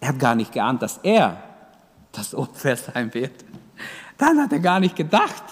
[0.00, 1.36] Er hat gar nicht geahnt, dass er
[2.12, 3.44] das Opfer sein wird.
[4.16, 5.44] Dann hat er gar nicht gedacht.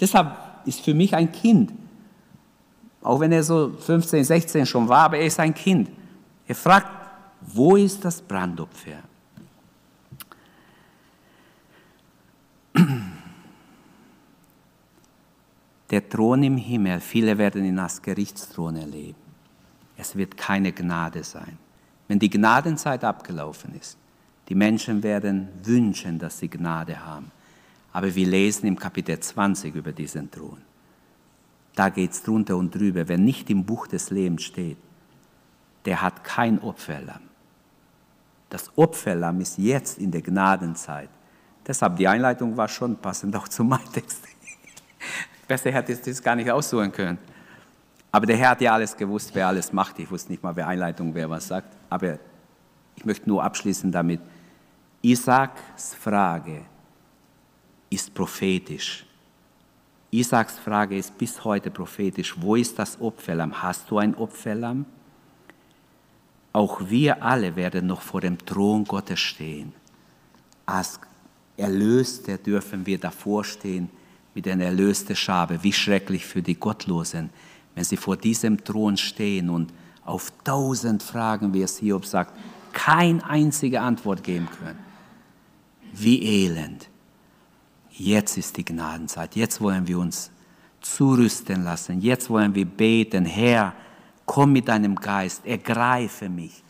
[0.00, 0.34] Deshalb
[0.64, 1.72] ist für mich ein Kind.
[3.02, 5.90] Auch wenn er so 15, 16 schon war, aber er ist ein Kind.
[6.46, 6.88] Er fragt,
[7.40, 9.09] wo ist das Brandopfer?
[15.90, 19.18] Der Thron im Himmel, viele werden ihn als Gerichtsthron erleben.
[19.96, 21.58] Es wird keine Gnade sein.
[22.08, 23.98] Wenn die Gnadenzeit abgelaufen ist,
[24.48, 27.30] die Menschen werden wünschen, dass sie Gnade haben.
[27.92, 30.58] Aber wir lesen im Kapitel 20 über diesen Thron.
[31.74, 33.06] Da geht es drunter und drüber.
[33.06, 34.78] Wer nicht im Buch des Lebens steht,
[35.84, 37.22] der hat kein Opferlamm.
[38.48, 41.10] Das Opferlamm ist jetzt in der Gnadenzeit.
[41.66, 44.22] Deshalb die Einleitung war schon passend auch zu meinem Text.
[45.48, 47.18] Besser hätte ich das gar nicht aussuchen können.
[48.12, 49.98] Aber der Herr hat ja alles gewusst, wer alles macht.
[49.98, 51.76] Ich wusste nicht mal, wer Einleitung, wer was sagt.
[51.88, 52.18] Aber
[52.96, 54.20] ich möchte nur abschließen damit.
[55.02, 56.62] Isaaks Frage
[57.88, 59.06] ist prophetisch.
[60.10, 62.34] Isaaks Frage ist bis heute prophetisch.
[62.40, 63.62] Wo ist das Opferlamm?
[63.62, 64.84] Hast du ein Opferlamm?
[66.52, 69.72] Auch wir alle werden noch vor dem Thron Gottes stehen.
[70.66, 71.00] Als
[71.60, 73.88] Erlöste dürfen wir davor stehen
[74.34, 75.62] mit einer erlösten Schabe.
[75.62, 77.30] Wie schrecklich für die Gottlosen,
[77.74, 79.72] wenn sie vor diesem Thron stehen und
[80.04, 82.34] auf tausend Fragen, wie es Hiob sagt,
[82.72, 84.78] keine einzige Antwort geben können.
[85.92, 86.88] Wie elend.
[87.90, 89.36] Jetzt ist die Gnadenzeit.
[89.36, 90.30] Jetzt wollen wir uns
[90.80, 92.00] zurüsten lassen.
[92.00, 93.74] Jetzt wollen wir beten, Herr,
[94.24, 96.62] komm mit deinem Geist, ergreife mich.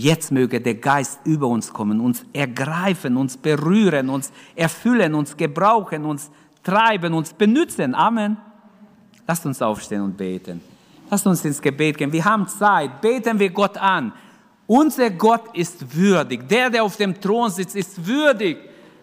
[0.00, 6.06] Jetzt möge der Geist über uns kommen, uns ergreifen, uns berühren, uns erfüllen, uns gebrauchen,
[6.06, 6.30] uns
[6.62, 7.94] treiben, uns benutzen.
[7.94, 8.38] Amen.
[9.26, 10.62] Lasst uns aufstehen und beten.
[11.10, 12.10] Lasst uns ins Gebet gehen.
[12.10, 13.02] Wir haben Zeit.
[13.02, 14.14] Beten wir Gott an.
[14.66, 16.48] Unser Gott ist würdig.
[16.48, 18.56] Der, der auf dem Thron sitzt, ist würdig,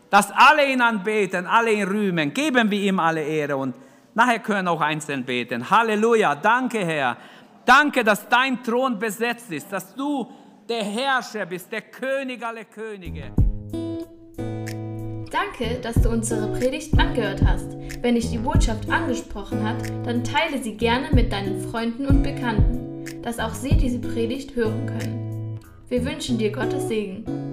[0.09, 2.33] dass alle ihn anbeten, alle ihn rühmen.
[2.33, 3.75] Geben wir ihm alle Ehre und
[4.15, 5.69] nachher können auch einzeln beten.
[5.69, 6.33] Halleluja.
[6.33, 7.17] Danke, Herr.
[7.65, 10.27] Danke, dass dein Thron besetzt ist, dass du
[10.69, 13.31] der Herrscher bist, der König aller Könige.
[15.31, 17.77] Danke, dass du unsere Predigt angehört hast.
[18.01, 23.05] Wenn dich die Botschaft angesprochen hat, dann teile sie gerne mit deinen Freunden und Bekannten,
[23.21, 25.59] dass auch sie diese Predigt hören können.
[25.89, 27.46] Wir wünschen dir Gottes Segen.